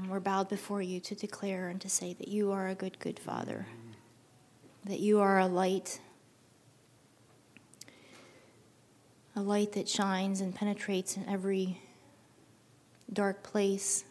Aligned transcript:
um, 0.00 0.08
we're 0.08 0.20
bowed 0.20 0.48
before 0.48 0.82
you 0.82 1.00
to 1.00 1.14
declare 1.14 1.68
and 1.68 1.80
to 1.80 1.88
say 1.88 2.12
that 2.14 2.28
you 2.28 2.52
are 2.52 2.68
a 2.68 2.74
good, 2.74 2.98
good 2.98 3.18
Father, 3.18 3.66
that 4.84 5.00
you 5.00 5.20
are 5.20 5.38
a 5.38 5.46
light, 5.46 6.00
a 9.36 9.40
light 9.40 9.72
that 9.72 9.88
shines 9.88 10.40
and 10.40 10.54
penetrates 10.54 11.16
in 11.16 11.28
every 11.28 11.80
dark 13.12 13.42
place 13.42 14.04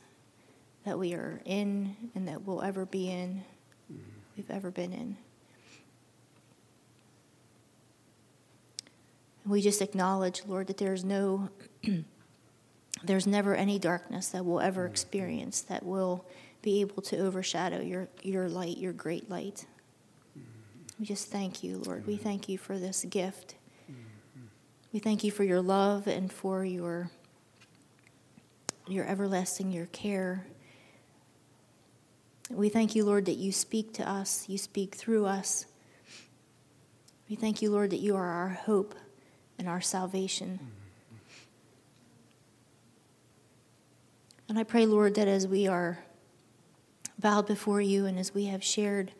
that 0.85 0.97
we 0.97 1.13
are 1.13 1.41
in 1.45 1.95
and 2.15 2.27
that 2.27 2.45
we'll 2.45 2.61
ever 2.61 2.85
be 2.85 3.09
in, 3.09 3.43
we've 4.35 4.51
ever 4.51 4.71
been 4.71 4.93
in. 4.93 5.17
We 9.45 9.61
just 9.61 9.81
acknowledge, 9.81 10.43
Lord, 10.45 10.67
that 10.67 10.77
there's 10.77 11.03
no, 11.03 11.49
there's 13.03 13.27
never 13.27 13.55
any 13.55 13.79
darkness 13.79 14.29
that 14.29 14.45
we'll 14.45 14.59
ever 14.59 14.87
mm. 14.87 14.91
experience 14.91 15.61
that 15.61 15.85
will 15.85 16.25
be 16.61 16.81
able 16.81 17.01
to 17.01 17.17
overshadow 17.17 17.81
your, 17.81 18.09
your 18.21 18.49
light, 18.49 18.77
your 18.77 18.93
great 18.93 19.29
light. 19.29 19.65
Mm-hmm. 20.37 20.99
We 20.99 21.05
just 21.05 21.31
thank 21.31 21.63
you, 21.63 21.81
Lord. 21.85 22.05
We 22.05 22.15
mm-hmm. 22.15 22.23
thank 22.23 22.49
you 22.49 22.57
for 22.57 22.77
this 22.77 23.05
gift. 23.05 23.55
Mm-hmm. 23.89 24.41
We 24.91 24.99
thank 24.99 25.23
you 25.23 25.31
for 25.31 25.43
your 25.43 25.61
love 25.61 26.07
and 26.07 26.31
for 26.31 26.65
your, 26.65 27.09
your 28.87 29.05
everlasting, 29.05 29.71
your 29.71 29.85
care. 29.87 30.45
We 32.49 32.69
thank 32.69 32.95
you, 32.95 33.05
Lord, 33.05 33.25
that 33.25 33.37
you 33.37 33.51
speak 33.51 33.93
to 33.93 34.09
us, 34.09 34.49
you 34.49 34.57
speak 34.57 34.95
through 34.95 35.27
us. 35.27 35.65
We 37.29 37.35
thank 37.35 37.61
you, 37.61 37.69
Lord, 37.69 37.91
that 37.91 37.99
you 37.99 38.15
are 38.15 38.25
our 38.25 38.49
hope 38.49 38.95
and 39.59 39.69
our 39.69 39.81
salvation. 39.81 40.59
And 44.49 44.57
I 44.57 44.63
pray, 44.63 44.87
Lord, 44.87 45.13
that 45.13 45.27
as 45.27 45.47
we 45.47 45.67
are 45.67 45.99
bowed 47.19 47.45
before 47.45 47.81
you 47.81 48.07
and 48.07 48.17
as 48.17 48.33
we 48.33 48.45
have 48.45 48.63
shared 48.63 49.11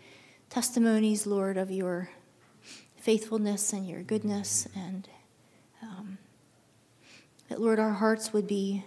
testimonies, 0.50 1.28
Lord, 1.28 1.56
of 1.56 1.70
your 1.70 2.10
faithfulness 2.96 3.72
and 3.72 3.88
your 3.88 4.02
goodness, 4.02 4.68
and 4.76 5.08
um, 5.84 6.18
that, 7.48 7.62
Lord, 7.62 7.78
our 7.78 7.94
hearts 7.94 8.34
would 8.34 8.48
be, 8.48 8.84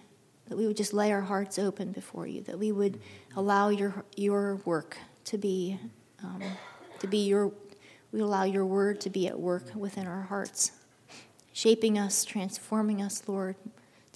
that 0.48 0.58
we 0.58 0.66
would 0.66 0.76
just 0.76 0.92
lay 0.92 1.12
our 1.12 1.20
hearts 1.20 1.60
open 1.60 1.92
before 1.92 2.26
you, 2.26 2.40
that 2.40 2.58
we 2.58 2.72
would 2.72 2.98
allow 3.36 3.68
your, 3.68 4.04
your 4.16 4.56
work 4.64 4.98
to 5.26 5.38
be, 5.38 5.78
um, 6.24 6.42
to 6.98 7.06
be 7.06 7.18
your, 7.18 7.52
we 8.10 8.18
allow 8.18 8.42
your 8.42 8.66
word 8.66 9.00
to 9.02 9.10
be 9.10 9.28
at 9.28 9.38
work 9.38 9.72
within 9.76 10.08
our 10.08 10.22
hearts 10.22 10.72
shaping 11.52 11.98
us, 11.98 12.24
transforming 12.24 13.00
us, 13.00 13.22
Lord, 13.28 13.54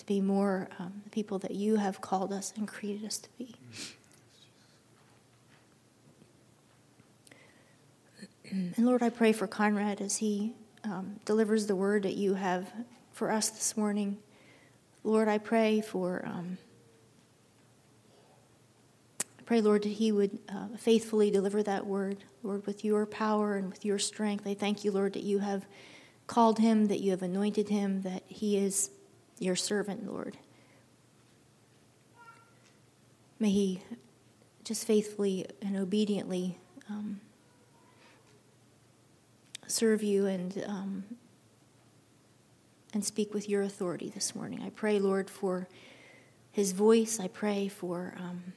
be 0.07 0.21
more 0.21 0.69
um, 0.79 1.03
the 1.05 1.11
people 1.11 1.39
that 1.41 1.53
you 1.53 1.77
have 1.77 2.01
called 2.01 2.33
us 2.33 2.53
and 2.57 2.67
created 2.67 3.05
us 3.05 3.19
to 3.19 3.29
be. 3.37 3.55
And 8.51 8.79
Lord, 8.79 9.03
I 9.03 9.11
pray 9.11 9.33
for 9.33 9.47
Conrad 9.47 10.01
as 10.01 10.19
he 10.19 10.55
um, 10.85 11.17
delivers 11.25 11.67
the 11.67 11.75
word 11.75 12.05
that 12.05 12.15
you 12.15 12.35
have 12.35 12.73
for 13.13 13.33
us 13.33 13.51
this 13.51 13.77
morning. 13.77 14.19
Lord, 15.03 15.27
I 15.27 15.39
pray 15.39 15.81
for, 15.81 16.23
um, 16.25 16.59
I 19.21 19.43
pray, 19.45 19.61
Lord, 19.61 19.83
that 19.83 19.89
he 19.89 20.13
would 20.13 20.39
uh, 20.49 20.69
faithfully 20.79 21.31
deliver 21.31 21.63
that 21.65 21.87
word, 21.87 22.19
Lord, 22.45 22.67
with 22.67 22.85
your 22.85 23.05
power 23.05 23.57
and 23.57 23.69
with 23.69 23.85
your 23.85 23.99
strength. 23.99 24.47
I 24.47 24.55
thank 24.55 24.85
you, 24.85 24.93
Lord, 24.93 25.15
that 25.15 25.25
you 25.25 25.41
have 25.41 25.67
called 26.29 26.59
him, 26.59 26.87
that 26.87 27.01
you 27.01 27.11
have 27.11 27.23
anointed 27.23 27.69
him, 27.69 28.03
that 28.03 28.23
he 28.29 28.57
is 28.57 28.91
your 29.39 29.57
servant, 29.57 30.07
Lord. 30.07 30.37
May 33.39 33.51
he 33.51 33.83
just 34.65 34.87
faithfully 34.87 35.47
and 35.61 35.77
obediently 35.77 36.59
um, 36.89 37.21
serve 39.67 40.03
you 40.03 40.27
and 40.27 40.65
um, 40.67 41.05
and 42.95 43.05
speak 43.05 43.35
with 43.35 43.49
your 43.49 43.63
authority 43.63 44.09
this 44.09 44.35
morning. 44.35 44.63
I 44.65 44.71
pray, 44.71 44.99
Lord, 44.99 45.29
for 45.29 45.69
his 46.51 46.73
voice. 46.73 47.21
I 47.21 47.29
pray 47.29 47.69
for 47.69 48.15
um, 48.19 48.55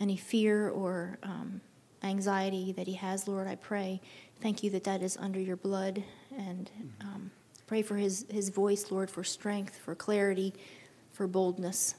any 0.00 0.16
fear 0.16 0.70
or 0.70 1.18
um, 1.22 1.60
anxiety 2.02 2.72
that 2.72 2.86
he 2.86 2.94
has, 2.94 3.28
Lord. 3.28 3.46
I 3.46 3.56
pray 3.56 4.00
Thank 4.40 4.62
you 4.62 4.70
that 4.70 4.84
that 4.84 5.02
is 5.02 5.16
under 5.16 5.40
your 5.40 5.56
blood. 5.56 6.04
And 6.36 6.70
um, 7.00 7.30
pray 7.68 7.82
for 7.82 7.96
his, 7.96 8.26
his 8.30 8.48
voice, 8.48 8.90
Lord, 8.90 9.10
for 9.10 9.22
strength, 9.22 9.76
for 9.76 9.94
clarity, 9.94 10.54
for 11.12 11.28
boldness. 11.28 11.94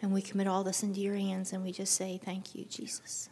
And 0.00 0.12
we 0.12 0.22
commit 0.22 0.46
all 0.46 0.62
this 0.62 0.84
into 0.84 1.00
your 1.00 1.16
hands 1.16 1.52
and 1.52 1.64
we 1.64 1.72
just 1.72 1.94
say, 1.94 2.20
Thank 2.22 2.54
you, 2.54 2.64
Jesus. 2.66 3.30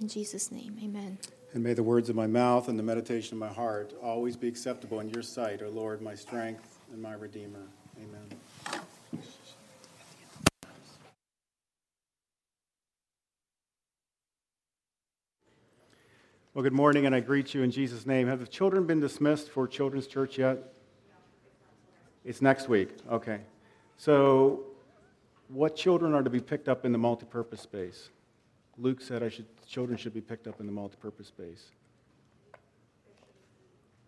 In 0.00 0.08
Jesus' 0.08 0.50
name, 0.50 0.76
amen. 0.82 1.18
And 1.54 1.62
may 1.62 1.72
the 1.72 1.84
words 1.84 2.10
of 2.10 2.16
my 2.16 2.26
mouth 2.26 2.68
and 2.68 2.76
the 2.76 2.82
meditation 2.82 3.34
of 3.34 3.38
my 3.38 3.54
heart 3.54 3.94
always 4.02 4.36
be 4.36 4.48
acceptable 4.48 4.98
in 4.98 5.08
your 5.08 5.22
sight, 5.22 5.62
O 5.62 5.68
Lord, 5.68 6.02
my 6.02 6.16
strength 6.16 6.80
and 6.92 7.00
my 7.00 7.14
Redeemer. 7.14 7.62
Amen. 7.96 8.26
Well, 16.54 16.62
good 16.62 16.72
morning, 16.72 17.04
and 17.04 17.12
I 17.16 17.18
greet 17.18 17.52
you 17.52 17.64
in 17.64 17.72
Jesus' 17.72 18.06
name. 18.06 18.28
Have 18.28 18.38
the 18.38 18.46
children 18.46 18.86
been 18.86 19.00
dismissed 19.00 19.50
for 19.50 19.66
Children's 19.66 20.06
Church 20.06 20.38
yet? 20.38 20.58
It's 22.24 22.40
next 22.40 22.68
week. 22.68 22.90
Okay. 23.10 23.40
So, 23.96 24.60
what 25.48 25.74
children 25.74 26.14
are 26.14 26.22
to 26.22 26.30
be 26.30 26.38
picked 26.38 26.68
up 26.68 26.84
in 26.84 26.92
the 26.92 26.98
multipurpose 26.98 27.58
space? 27.58 28.10
Luke 28.78 29.00
said 29.00 29.20
I 29.24 29.30
should, 29.30 29.46
children 29.66 29.98
should 29.98 30.14
be 30.14 30.20
picked 30.20 30.46
up 30.46 30.60
in 30.60 30.66
the 30.66 30.72
multipurpose 30.72 31.26
space. 31.26 31.64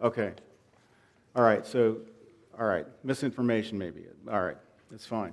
Okay. 0.00 0.32
All 1.34 1.42
right. 1.42 1.66
So, 1.66 1.96
all 2.56 2.66
right. 2.66 2.86
Misinformation, 3.02 3.76
maybe. 3.76 4.04
All 4.30 4.40
right. 4.40 4.56
That's 4.92 5.04
fine. 5.04 5.32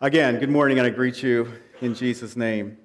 Again, 0.00 0.40
good 0.40 0.50
morning, 0.50 0.78
and 0.78 0.88
I 0.88 0.90
greet 0.90 1.22
you 1.22 1.52
in 1.80 1.94
Jesus' 1.94 2.34
name. 2.34 2.78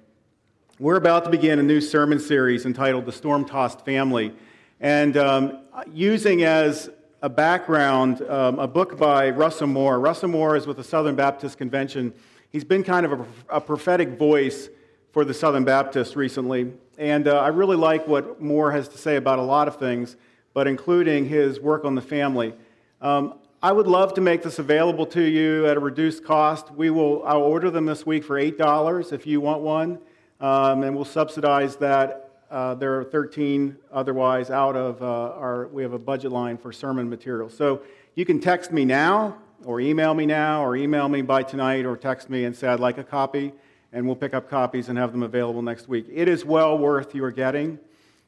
We're 0.80 0.96
about 0.96 1.24
to 1.24 1.30
begin 1.30 1.58
a 1.58 1.62
new 1.62 1.82
sermon 1.82 2.18
series 2.18 2.64
entitled 2.64 3.04
The 3.04 3.12
Storm 3.12 3.44
Tossed 3.44 3.84
Family. 3.84 4.32
And 4.80 5.14
um, 5.18 5.58
using 5.92 6.42
as 6.42 6.88
a 7.20 7.28
background 7.28 8.22
um, 8.22 8.58
a 8.58 8.66
book 8.66 8.96
by 8.96 9.28
Russell 9.28 9.66
Moore. 9.66 10.00
Russell 10.00 10.30
Moore 10.30 10.56
is 10.56 10.66
with 10.66 10.78
the 10.78 10.82
Southern 10.82 11.16
Baptist 11.16 11.58
Convention. 11.58 12.14
He's 12.48 12.64
been 12.64 12.82
kind 12.82 13.04
of 13.04 13.12
a, 13.12 13.26
a 13.50 13.60
prophetic 13.60 14.16
voice 14.18 14.70
for 15.12 15.22
the 15.22 15.34
Southern 15.34 15.64
Baptists 15.64 16.16
recently. 16.16 16.72
And 16.96 17.28
uh, 17.28 17.38
I 17.40 17.48
really 17.48 17.76
like 17.76 18.08
what 18.08 18.40
Moore 18.40 18.72
has 18.72 18.88
to 18.88 18.96
say 18.96 19.16
about 19.16 19.38
a 19.38 19.42
lot 19.42 19.68
of 19.68 19.76
things, 19.76 20.16
but 20.54 20.66
including 20.66 21.28
his 21.28 21.60
work 21.60 21.84
on 21.84 21.94
the 21.94 22.00
family. 22.00 22.54
Um, 23.02 23.34
I 23.62 23.72
would 23.72 23.86
love 23.86 24.14
to 24.14 24.22
make 24.22 24.42
this 24.42 24.58
available 24.58 25.04
to 25.08 25.20
you 25.20 25.66
at 25.66 25.76
a 25.76 25.80
reduced 25.80 26.24
cost. 26.24 26.70
We 26.70 26.88
will, 26.88 27.22
I'll 27.26 27.42
order 27.42 27.70
them 27.70 27.84
this 27.84 28.06
week 28.06 28.24
for 28.24 28.40
$8 28.40 29.12
if 29.12 29.26
you 29.26 29.42
want 29.42 29.60
one 29.60 29.98
um, 30.40 30.82
and 30.82 30.94
we'll 30.94 31.04
subsidize 31.04 31.76
that. 31.76 32.26
Uh, 32.50 32.74
there 32.74 32.98
are 32.98 33.04
13 33.04 33.76
otherwise 33.92 34.50
out 34.50 34.74
of 34.74 35.00
uh, 35.02 35.06
our, 35.06 35.68
we 35.68 35.82
have 35.82 35.92
a 35.92 35.98
budget 35.98 36.32
line 36.32 36.58
for 36.58 36.72
sermon 36.72 37.08
material. 37.08 37.48
So 37.48 37.82
you 38.16 38.24
can 38.24 38.40
text 38.40 38.72
me 38.72 38.84
now, 38.84 39.38
or 39.64 39.80
email 39.80 40.14
me 40.14 40.26
now, 40.26 40.64
or 40.64 40.74
email 40.74 41.08
me 41.08 41.22
by 41.22 41.44
tonight, 41.44 41.84
or 41.84 41.96
text 41.96 42.28
me 42.28 42.44
and 42.44 42.56
say, 42.56 42.66
I'd 42.66 42.80
like 42.80 42.98
a 42.98 43.04
copy, 43.04 43.52
and 43.92 44.04
we'll 44.04 44.16
pick 44.16 44.34
up 44.34 44.50
copies 44.50 44.88
and 44.88 44.98
have 44.98 45.12
them 45.12 45.22
available 45.22 45.62
next 45.62 45.88
week. 45.88 46.06
It 46.12 46.26
is 46.26 46.44
well 46.44 46.76
worth 46.76 47.14
your 47.14 47.30
getting 47.30 47.78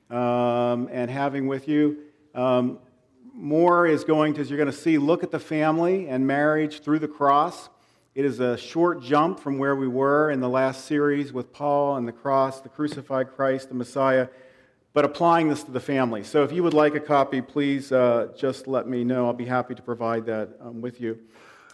um, 0.09 0.89
and 0.93 1.11
having 1.11 1.49
with 1.49 1.67
you. 1.67 1.99
Um, 2.35 2.79
Moore 3.35 3.87
is 3.87 4.05
going 4.05 4.35
to, 4.35 4.41
as 4.43 4.51
you're 4.51 4.59
going 4.59 4.71
to 4.71 4.77
see, 4.77 4.99
look 4.99 5.25
at 5.25 5.31
the 5.31 5.41
family 5.41 6.09
and 6.09 6.27
marriage 6.27 6.81
through 6.81 6.99
the 6.99 7.09
cross. 7.09 7.71
It 8.15 8.27
is 8.27 8.41
a 8.41 8.59
short 8.59 9.03
jump 9.03 9.41
from 9.41 9.57
where 9.57 9.75
we 9.75 9.89
were 9.89 10.31
in 10.31 10.41
the 10.41 10.49
last 10.49 10.85
series 10.85 11.33
with 11.33 11.51
Paul 11.51 11.97
and 11.97 12.07
the 12.07 12.13
cross, 12.13 12.61
the 12.61 12.69
crucified 12.69 13.35
Christ, 13.35 13.71
the 13.71 13.75
Messiah, 13.75 14.29
but 14.93 15.07
applying 15.07 15.49
this 15.49 15.63
to 15.63 15.71
the 15.71 15.81
family. 15.81 16.23
So 16.23 16.43
if 16.45 16.53
you 16.53 16.63
would 16.63 16.75
like 16.75 16.95
a 16.95 17.01
copy, 17.01 17.41
please 17.41 17.91
uh, 17.91 18.29
just 18.37 18.67
let 18.67 18.87
me 18.87 19.03
know. 19.03 19.25
I'll 19.25 19.33
be 19.33 19.47
happy 19.47 19.75
to 19.75 19.81
provide 19.81 20.27
that 20.27 20.51
um, 20.61 20.83
with 20.83 21.01
you, 21.01 21.21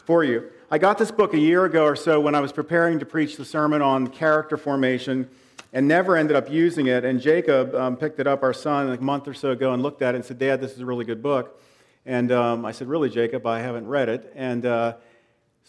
for 0.05 0.23
you. 0.23 0.49
I 0.71 0.79
got 0.79 0.97
this 0.97 1.11
book 1.11 1.35
a 1.35 1.39
year 1.39 1.65
ago 1.65 1.85
or 1.85 1.97
so 1.97 2.21
when 2.21 2.37
I 2.37 2.41
was 2.41 2.53
preparing 2.53 3.01
to 3.01 3.05
preach 3.05 3.37
the 3.37 3.45
sermon 3.45 3.83
on 3.83 4.07
character 4.07 4.57
formation 4.57 5.29
and 5.73 5.89
never 5.89 6.17
ended 6.17 6.37
up 6.37 6.49
using 6.49 6.87
it. 6.87 7.05
And 7.05 7.21
Jacob 7.21 7.75
um, 7.75 7.97
picked 7.97 8.21
it 8.21 8.29
up, 8.29 8.45
our 8.45 8.55
son, 8.55 8.89
a 8.89 9.01
month 9.01 9.27
or 9.27 9.35
so 9.35 9.51
ago 9.51 9.73
and 9.73 9.83
looked 9.83 10.03
at 10.03 10.15
it 10.15 10.19
and 10.19 10.25
said, 10.25 10.39
Dad, 10.39 10.61
this 10.61 10.71
is 10.75 10.79
a 10.79 10.87
really 10.87 11.05
good 11.05 11.21
book. 11.21 11.61
And 12.07 12.31
um, 12.31 12.65
I 12.65 12.71
said, 12.71 12.87
Really, 12.87 13.11
Jacob? 13.11 13.45
I 13.45 13.59
haven't 13.59 13.89
read 13.89 14.09
it. 14.09 14.33
And 14.37 14.65
uh, 14.65 14.95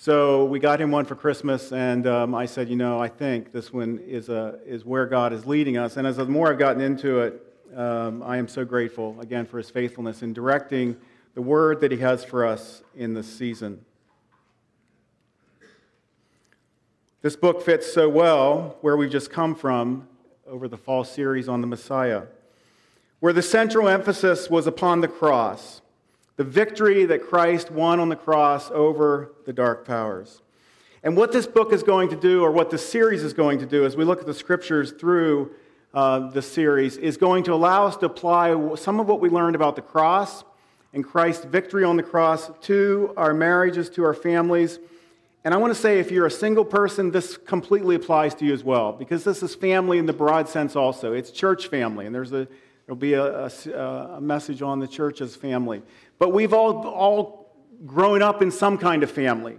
so 0.01 0.45
we 0.45 0.59
got 0.59 0.81
him 0.81 0.89
one 0.89 1.05
for 1.05 1.15
Christmas, 1.15 1.71
and 1.71 2.07
um, 2.07 2.33
I 2.33 2.47
said, 2.47 2.69
you 2.69 2.75
know, 2.75 2.99
I 2.99 3.09
think 3.09 3.51
this 3.51 3.71
one 3.71 3.99
is, 4.07 4.29
a, 4.29 4.57
is 4.65 4.83
where 4.83 5.05
God 5.05 5.33
is 5.33 5.45
leading 5.45 5.77
us. 5.77 5.97
And 5.97 6.07
as 6.07 6.17
the 6.17 6.25
more 6.25 6.49
I've 6.49 6.57
gotten 6.57 6.81
into 6.81 7.19
it, 7.19 7.45
um, 7.75 8.23
I 8.23 8.37
am 8.37 8.47
so 8.47 8.65
grateful 8.65 9.19
again 9.19 9.45
for 9.45 9.59
his 9.59 9.69
faithfulness 9.69 10.23
in 10.23 10.33
directing 10.33 10.93
the 10.93 10.99
the 11.39 11.43
word 11.43 11.79
that 11.79 11.89
He 11.89 11.99
has 11.99 12.25
for 12.25 12.45
us 12.45 12.83
in 12.97 13.13
this 13.13 13.25
season. 13.25 13.85
This 17.21 17.37
book 17.37 17.61
fits 17.61 17.93
so 17.93 18.09
well 18.09 18.77
where 18.81 18.97
we've 18.97 19.09
just 19.09 19.31
come 19.31 19.55
from 19.55 20.09
over 20.45 20.67
the 20.67 20.75
fall 20.75 21.05
series 21.05 21.47
on 21.47 21.61
the 21.61 21.67
Messiah, 21.67 22.23
where 23.21 23.31
the 23.31 23.41
central 23.41 23.87
emphasis 23.87 24.49
was 24.49 24.67
upon 24.67 24.99
the 24.99 25.07
cross, 25.07 25.81
the 26.39 26.45
victory 26.45 27.03
that 27.03 27.21
Christ 27.21 27.69
won 27.69 27.99
on 27.99 28.07
the 28.07 28.15
cross 28.15 28.71
over 28.71 29.33
the 29.45 29.51
dark 29.51 29.85
powers. 29.85 30.41
And 31.03 31.17
what 31.17 31.33
this 31.33 31.45
book 31.45 31.73
is 31.73 31.83
going 31.83 32.07
to 32.11 32.15
do, 32.15 32.41
or 32.45 32.49
what 32.49 32.69
this 32.69 32.87
series 32.87 33.23
is 33.23 33.33
going 33.33 33.59
to 33.59 33.65
do, 33.65 33.85
as 33.85 33.97
we 33.97 34.05
look 34.05 34.21
at 34.21 34.25
the 34.25 34.33
scriptures 34.33 34.93
through 34.93 35.51
uh, 35.93 36.29
the 36.29 36.41
series, 36.41 36.95
is 36.95 37.17
going 37.17 37.43
to 37.43 37.53
allow 37.53 37.87
us 37.87 37.97
to 37.97 38.05
apply 38.05 38.73
some 38.75 39.01
of 39.01 39.07
what 39.07 39.19
we 39.19 39.27
learned 39.27 39.57
about 39.57 39.75
the 39.75 39.81
cross 39.81 40.45
and 40.93 41.03
Christ's 41.03 41.43
victory 41.43 41.83
on 41.83 41.97
the 41.97 42.03
cross 42.03 42.49
to 42.61 43.13
our 43.17 43.33
marriages, 43.33 43.89
to 43.89 44.05
our 44.05 44.13
families. 44.13 44.79
And 45.43 45.53
I 45.53 45.57
want 45.57 45.73
to 45.73 45.79
say, 45.79 45.99
if 45.99 46.09
you're 46.09 46.25
a 46.25 46.31
single 46.31 46.63
person, 46.63 47.11
this 47.11 47.35
completely 47.35 47.95
applies 47.95 48.33
to 48.35 48.45
you 48.45 48.53
as 48.53 48.63
well, 48.63 48.93
because 48.93 49.25
this 49.25 49.43
is 49.43 49.55
family 49.55 49.97
in 49.97 50.05
the 50.05 50.13
broad 50.13 50.47
sense 50.47 50.77
also. 50.77 51.11
It's 51.11 51.31
church 51.31 51.67
family, 51.67 52.05
and 52.05 52.15
there's 52.15 52.31
a, 52.31 52.47
there'll 52.85 52.95
be 52.95 53.15
a, 53.15 53.45
a, 53.45 53.81
a 54.15 54.21
message 54.21 54.61
on 54.61 54.79
the 54.79 54.87
church 54.87 55.19
as 55.19 55.35
family. 55.35 55.81
But 56.19 56.33
we've 56.33 56.53
all, 56.53 56.85
all 56.85 57.55
grown 57.85 58.21
up 58.21 58.41
in 58.41 58.51
some 58.51 58.77
kind 58.77 59.03
of 59.03 59.09
family. 59.09 59.57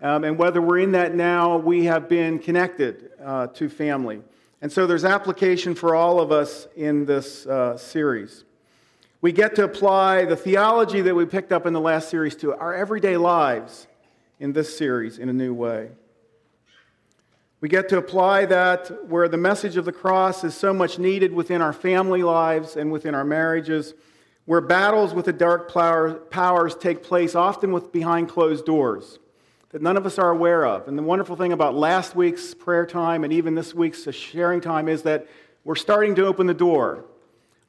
Um, 0.00 0.24
and 0.24 0.38
whether 0.38 0.62
we're 0.62 0.78
in 0.78 0.92
that 0.92 1.14
now, 1.14 1.56
we 1.56 1.84
have 1.86 2.08
been 2.08 2.38
connected 2.38 3.10
uh, 3.22 3.48
to 3.48 3.68
family. 3.68 4.22
And 4.62 4.70
so 4.70 4.86
there's 4.86 5.04
application 5.04 5.74
for 5.74 5.94
all 5.94 6.20
of 6.20 6.32
us 6.32 6.68
in 6.76 7.04
this 7.04 7.46
uh, 7.46 7.76
series. 7.76 8.44
We 9.20 9.32
get 9.32 9.54
to 9.56 9.64
apply 9.64 10.26
the 10.26 10.36
theology 10.36 11.00
that 11.00 11.14
we 11.14 11.24
picked 11.24 11.52
up 11.52 11.66
in 11.66 11.72
the 11.72 11.80
last 11.80 12.08
series 12.08 12.36
to 12.36 12.54
our 12.54 12.74
everyday 12.74 13.16
lives 13.16 13.86
in 14.38 14.52
this 14.52 14.76
series 14.76 15.18
in 15.18 15.28
a 15.28 15.32
new 15.32 15.52
way. 15.52 15.90
We 17.60 17.68
get 17.68 17.88
to 17.88 17.98
apply 17.98 18.44
that 18.46 19.08
where 19.08 19.28
the 19.28 19.38
message 19.38 19.76
of 19.78 19.86
the 19.86 19.92
cross 19.92 20.44
is 20.44 20.54
so 20.54 20.74
much 20.74 20.98
needed 20.98 21.32
within 21.32 21.62
our 21.62 21.72
family 21.72 22.22
lives 22.22 22.76
and 22.76 22.92
within 22.92 23.14
our 23.14 23.24
marriages, 23.24 23.94
where 24.46 24.60
battles 24.60 25.12
with 25.12 25.26
the 25.26 25.32
dark 25.32 25.70
powers 25.70 26.74
take 26.76 27.02
place 27.02 27.34
often 27.34 27.72
with 27.72 27.92
behind 27.92 28.28
closed 28.28 28.64
doors 28.64 29.18
that 29.70 29.82
none 29.82 29.96
of 29.96 30.06
us 30.06 30.18
are 30.18 30.30
aware 30.30 30.64
of. 30.64 30.88
And 30.88 30.96
the 30.96 31.02
wonderful 31.02 31.36
thing 31.36 31.52
about 31.52 31.74
last 31.74 32.16
week's 32.16 32.54
prayer 32.54 32.86
time 32.86 33.24
and 33.24 33.32
even 33.32 33.54
this 33.54 33.74
week's 33.74 34.10
sharing 34.14 34.60
time 34.60 34.88
is 34.88 35.02
that 35.02 35.26
we're 35.64 35.74
starting 35.74 36.14
to 36.14 36.26
open 36.26 36.46
the 36.46 36.54
door 36.54 37.04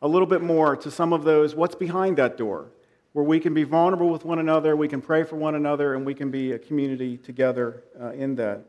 a 0.01 0.07
little 0.07 0.27
bit 0.27 0.41
more 0.41 0.75
to 0.77 0.91
some 0.91 1.11
of 1.11 1.23
those 1.23 1.55
what's 1.55 1.75
behind 1.75 2.17
that 2.17 2.37
door, 2.37 2.67
where 3.13 3.25
we 3.25 3.39
can 3.39 3.55
be 3.55 3.63
vulnerable 3.63 4.09
with 4.09 4.23
one 4.23 4.37
another, 4.37 4.75
we 4.75 4.87
can 4.87 5.01
pray 5.01 5.23
for 5.23 5.35
one 5.35 5.55
another, 5.55 5.95
and 5.95 6.05
we 6.05 6.13
can 6.13 6.29
be 6.29 6.51
a 6.51 6.59
community 6.59 7.17
together 7.17 7.83
uh, 7.99 8.11
in 8.11 8.35
that. 8.35 8.61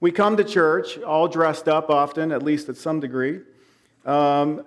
We 0.00 0.10
come 0.10 0.38
to 0.38 0.44
church 0.44 0.98
all 0.98 1.28
dressed 1.28 1.68
up 1.68 1.90
often, 1.90 2.32
at 2.32 2.42
least 2.42 2.70
at 2.70 2.76
some 2.78 3.00
degree. 3.00 3.40
Um, 4.06 4.64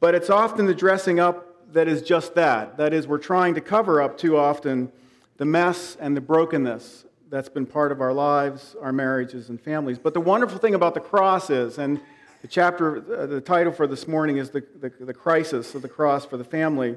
but 0.00 0.14
it's 0.14 0.30
often 0.30 0.66
the 0.66 0.74
dressing 0.74 1.20
up 1.20 1.72
that 1.72 1.88
is 1.88 2.02
just 2.02 2.34
that. 2.34 2.76
That 2.76 2.92
is, 2.92 3.06
we're 3.06 3.18
trying 3.18 3.54
to 3.54 3.60
cover 3.60 4.00
up 4.00 4.18
too 4.18 4.36
often 4.36 4.90
the 5.36 5.44
mess 5.44 5.96
and 6.00 6.16
the 6.16 6.20
brokenness 6.20 7.04
that's 7.28 7.48
been 7.48 7.66
part 7.66 7.92
of 7.92 8.00
our 8.00 8.12
lives, 8.12 8.76
our 8.80 8.92
marriages, 8.92 9.48
and 9.48 9.60
families. 9.60 9.98
But 9.98 10.14
the 10.14 10.20
wonderful 10.20 10.58
thing 10.58 10.74
about 10.74 10.94
the 10.94 11.00
cross 11.00 11.50
is, 11.50 11.78
and 11.78 12.00
the 12.42 12.48
chapter, 12.48 12.98
uh, 12.98 13.26
the 13.26 13.40
title 13.40 13.72
for 13.72 13.86
this 13.86 14.06
morning 14.06 14.36
is 14.36 14.50
the, 14.50 14.64
the, 14.80 14.90
the 15.00 15.14
crisis 15.14 15.74
of 15.74 15.82
the 15.82 15.88
cross 15.88 16.24
for 16.24 16.36
the 16.36 16.44
family, 16.44 16.96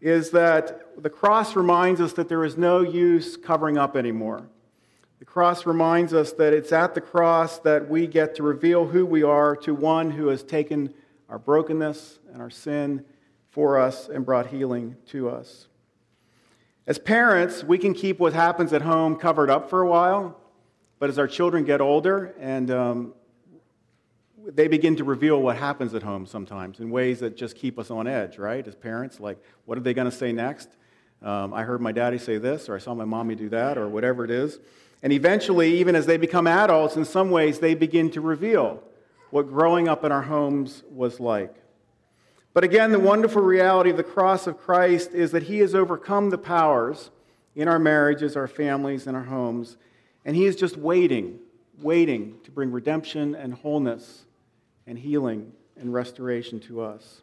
is 0.00 0.30
that 0.30 1.02
the 1.02 1.10
cross 1.10 1.54
reminds 1.54 2.00
us 2.00 2.14
that 2.14 2.28
there 2.28 2.44
is 2.44 2.56
no 2.56 2.80
use 2.80 3.36
covering 3.36 3.76
up 3.76 3.96
anymore. 3.96 4.42
The 5.18 5.26
cross 5.26 5.66
reminds 5.66 6.14
us 6.14 6.32
that 6.32 6.54
it's 6.54 6.72
at 6.72 6.94
the 6.94 7.02
cross 7.02 7.58
that 7.58 7.90
we 7.90 8.06
get 8.06 8.34
to 8.36 8.42
reveal 8.42 8.86
who 8.86 9.04
we 9.04 9.22
are 9.22 9.54
to 9.56 9.74
one 9.74 10.10
who 10.10 10.28
has 10.28 10.42
taken 10.42 10.94
our 11.30 11.38
brokenness 11.38 12.18
and 12.32 12.42
our 12.42 12.50
sin 12.50 13.04
for 13.50 13.78
us 13.78 14.08
and 14.08 14.26
brought 14.26 14.48
healing 14.48 14.96
to 15.06 15.30
us. 15.30 15.68
As 16.86 16.98
parents, 16.98 17.62
we 17.62 17.78
can 17.78 17.94
keep 17.94 18.18
what 18.18 18.32
happens 18.32 18.72
at 18.72 18.82
home 18.82 19.16
covered 19.16 19.48
up 19.48 19.70
for 19.70 19.80
a 19.80 19.88
while, 19.88 20.36
but 20.98 21.08
as 21.08 21.18
our 21.18 21.28
children 21.28 21.64
get 21.64 21.80
older 21.80 22.34
and 22.38 22.70
um, 22.70 23.14
they 24.44 24.66
begin 24.66 24.96
to 24.96 25.04
reveal 25.04 25.40
what 25.40 25.56
happens 25.56 25.94
at 25.94 26.02
home 26.02 26.26
sometimes 26.26 26.80
in 26.80 26.90
ways 26.90 27.20
that 27.20 27.36
just 27.36 27.56
keep 27.56 27.78
us 27.78 27.90
on 27.90 28.08
edge, 28.08 28.38
right? 28.38 28.66
As 28.66 28.74
parents, 28.74 29.20
like, 29.20 29.38
what 29.66 29.78
are 29.78 29.82
they 29.82 29.94
going 29.94 30.10
to 30.10 30.16
say 30.16 30.32
next? 30.32 30.68
Um, 31.22 31.54
I 31.54 31.62
heard 31.62 31.80
my 31.80 31.92
daddy 31.92 32.18
say 32.18 32.38
this, 32.38 32.68
or 32.68 32.74
I 32.74 32.78
saw 32.78 32.94
my 32.94 33.04
mommy 33.04 33.36
do 33.36 33.48
that, 33.50 33.78
or 33.78 33.88
whatever 33.88 34.24
it 34.24 34.30
is. 34.30 34.58
And 35.02 35.12
eventually, 35.12 35.78
even 35.78 35.94
as 35.94 36.06
they 36.06 36.16
become 36.16 36.46
adults, 36.46 36.96
in 36.96 37.04
some 37.04 37.30
ways, 37.30 37.60
they 37.60 37.74
begin 37.74 38.10
to 38.12 38.20
reveal 38.20 38.82
what 39.30 39.48
growing 39.48 39.88
up 39.88 40.04
in 40.04 40.12
our 40.12 40.22
homes 40.22 40.82
was 40.90 41.20
like. 41.20 41.54
But 42.52 42.64
again, 42.64 42.90
the 42.90 42.98
wonderful 42.98 43.42
reality 43.42 43.90
of 43.90 43.96
the 43.96 44.02
cross 44.02 44.46
of 44.46 44.58
Christ 44.58 45.12
is 45.12 45.30
that 45.30 45.44
He 45.44 45.58
has 45.58 45.74
overcome 45.74 46.30
the 46.30 46.38
powers 46.38 47.10
in 47.54 47.68
our 47.68 47.78
marriages, 47.78 48.36
our 48.36 48.48
families, 48.48 49.06
and 49.06 49.16
our 49.16 49.24
homes. 49.24 49.76
And 50.24 50.34
He 50.34 50.46
is 50.46 50.56
just 50.56 50.76
waiting, 50.76 51.38
waiting 51.80 52.38
to 52.44 52.50
bring 52.50 52.72
redemption 52.72 53.34
and 53.34 53.54
wholeness 53.54 54.24
and 54.86 54.98
healing 54.98 55.52
and 55.76 55.92
restoration 55.92 56.58
to 56.60 56.80
us. 56.80 57.22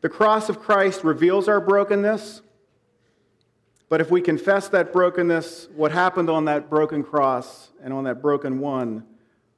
The 0.00 0.08
cross 0.08 0.48
of 0.48 0.58
Christ 0.58 1.04
reveals 1.04 1.48
our 1.48 1.60
brokenness. 1.60 2.42
But 3.88 4.00
if 4.00 4.10
we 4.10 4.22
confess 4.22 4.68
that 4.68 4.90
brokenness, 4.92 5.68
what 5.76 5.92
happened 5.92 6.30
on 6.30 6.46
that 6.46 6.70
broken 6.70 7.04
cross 7.04 7.68
and 7.82 7.92
on 7.92 8.04
that 8.04 8.22
broken 8.22 8.58
one 8.58 9.04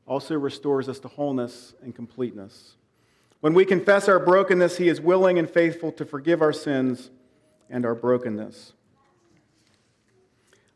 also 0.06 0.36
restores 0.36 0.88
us 0.88 0.98
to 1.00 1.08
wholeness 1.08 1.74
and 1.82 1.94
completeness. 1.94 2.74
When 3.40 3.54
we 3.54 3.64
confess 3.64 4.08
our 4.08 4.18
brokenness, 4.18 4.78
He 4.78 4.88
is 4.88 5.00
willing 5.00 5.38
and 5.38 5.48
faithful 5.48 5.92
to 5.92 6.04
forgive 6.04 6.42
our 6.42 6.52
sins 6.52 7.10
and 7.70 7.84
our 7.84 7.94
brokenness. 7.94 8.72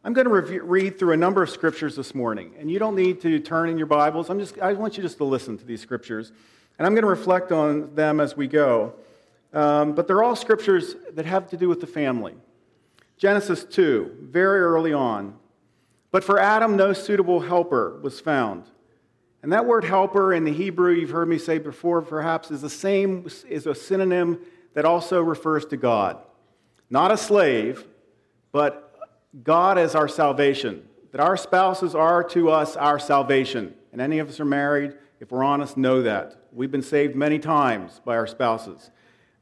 I'm 0.05 0.13
going 0.13 0.27
to 0.27 0.33
review, 0.33 0.63
read 0.63 0.99
through 0.99 1.13
a 1.13 1.17
number 1.17 1.43
of 1.43 1.51
scriptures 1.51 1.97
this 1.97 2.15
morning, 2.15 2.53
and 2.59 2.71
you 2.71 2.79
don't 2.79 2.95
need 2.95 3.21
to 3.23 3.41
turn 3.41 3.69
in 3.69 3.79
your 3.79 3.87
Bibles. 3.87 4.31
I'm 4.31 4.39
just, 4.39 4.59
I 4.59 4.73
want 4.73 4.97
you 4.97 5.03
just 5.03 5.19
to 5.19 5.25
listen 5.25 5.59
to 5.59 5.65
these 5.65 5.81
scriptures, 5.81 6.33
and 6.79 6.87
I'm 6.87 6.95
going 6.95 7.03
to 7.03 7.09
reflect 7.11 7.53
on 7.53 7.95
them 7.95 8.21
as 8.21 8.37
we 8.37 8.47
go. 8.47 8.95
Um, 9.53 9.95
but 9.95 10.07
they're 10.07 10.23
all 10.23 10.37
scriptures 10.37 10.95
that 11.15 11.27
have 11.27 11.49
to 11.51 11.57
do 11.57 11.69
with 11.69 11.81
the 11.81 11.87
family. 11.87 12.35
Genesis 13.17 13.65
2, 13.65 14.29
very 14.31 14.61
early 14.61 14.93
on. 14.93 15.37
But 16.11 16.23
for 16.23 16.39
Adam, 16.39 16.77
no 16.77 16.93
suitable 16.93 17.41
helper 17.41 17.99
was 18.01 18.21
found. 18.21 18.65
And 19.43 19.53
that 19.53 19.67
word 19.67 19.85
helper 19.85 20.33
in 20.35 20.45
the 20.45 20.53
Hebrew, 20.53 20.93
you've 20.93 21.11
heard 21.11 21.29
me 21.29 21.39
say 21.39 21.59
before, 21.59 22.03
perhaps, 22.03 22.51
is 22.51 22.61
the 22.61 22.71
same, 22.71 23.27
is 23.49 23.67
a 23.67 23.75
synonym 23.75 24.41
that 24.75 24.85
also 24.85 25.21
refers 25.23 25.65
to 25.67 25.77
God. 25.77 26.19
Not 26.91 27.13
a 27.13 27.17
slave, 27.17 27.85
but 28.51 28.99
God 29.45 29.79
as 29.79 29.95
our 29.95 30.09
salvation. 30.09 30.89
That 31.13 31.21
our 31.21 31.37
spouses 31.37 31.95
are 31.95 32.25
to 32.25 32.51
us 32.51 32.77
our 32.77 32.99
salvation. 32.99 33.75
And 33.93 34.01
any 34.01 34.19
of 34.19 34.29
us 34.29 34.41
are 34.41 34.45
married, 34.45 34.95
if 35.21 35.31
we're 35.31 35.45
honest, 35.45 35.77
know 35.77 36.03
that. 36.03 36.43
We've 36.53 36.71
been 36.71 36.83
saved 36.83 37.15
many 37.15 37.39
times 37.39 38.01
by 38.05 38.17
our 38.17 38.27
spouses. 38.27 38.91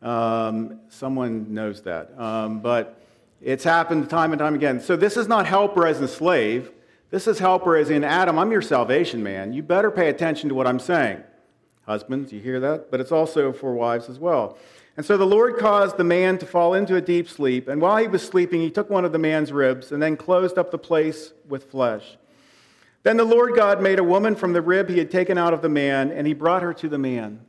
Um, 0.03 0.81
someone 0.89 1.53
knows 1.55 1.83
that. 1.83 2.19
Um, 2.19 2.61
but 2.61 3.01
it's 3.41 3.65
happened 3.65 4.09
time 4.11 4.33
and 4.33 4.39
time 4.39 4.55
again. 4.55 4.81
So 4.81 4.97
this 4.97 5.17
is 5.17 5.29
not 5.29 5.47
helper 5.47 5.87
as 5.87 6.01
a 6.01 6.09
slave. 6.09 6.71
This 7.11 7.27
is 7.27 7.39
helper 7.39 7.77
as 7.77 7.91
in 7.91 8.03
Adam, 8.03 8.39
I'm 8.39 8.51
your 8.51 8.63
salvation 8.63 9.23
man. 9.23 9.53
You 9.53 9.63
better 9.63 9.91
pay 9.91 10.09
attention 10.09 10.49
to 10.49 10.55
what 10.55 10.67
I'm 10.67 10.81
saying. 10.81 11.23
Husbands, 11.87 12.33
you 12.33 12.41
hear 12.41 12.59
that? 12.61 12.91
But 12.91 13.01
it's 13.01 13.13
also 13.13 13.53
for 13.53 13.75
wives 13.75 14.09
as 14.09 14.19
well. 14.19 14.59
And 14.97 15.07
so 15.07 15.17
the 15.17 15.27
Lord 15.27 15.57
caused 15.57 15.99
the 15.99 16.05
man 16.05 16.39
to 16.39 16.47
fall 16.47 16.75
into 16.75 16.97
a 16.97 17.01
deep 17.01 17.29
sleep, 17.29 17.69
and 17.69 17.81
while 17.81 17.99
he 17.99 18.09
was 18.09 18.23
sleeping, 18.23 18.61
he 18.61 18.71
took 18.71 18.91
one 18.91 19.05
of 19.05 19.13
the 19.13 19.19
man's 19.19 19.53
ribs 19.53 19.93
and 19.93 20.03
then 20.03 20.17
closed 20.17 20.59
up 20.59 20.71
the 20.71 20.79
place 20.79 21.33
with 21.49 21.71
flesh. 21.71 22.17
Then 23.03 23.19
the 23.19 23.25
Lord 23.25 23.55
God 23.55 23.81
made 23.81 24.01
a 24.01 24.05
woman 24.05 24.35
from 24.35 24.53
the 24.53 24.63
rib 24.63 24.89
he 24.89 24.99
had 24.99 25.11
taken 25.11 25.39
out 25.39 25.55
of 25.55 25.63
the 25.63 25.69
man, 25.69 26.11
and 26.11 26.27
he 26.27 26.35
brought 26.35 26.63
her 26.63 26.75
to 26.75 26.89
the 26.89 26.99
man. 26.99 27.41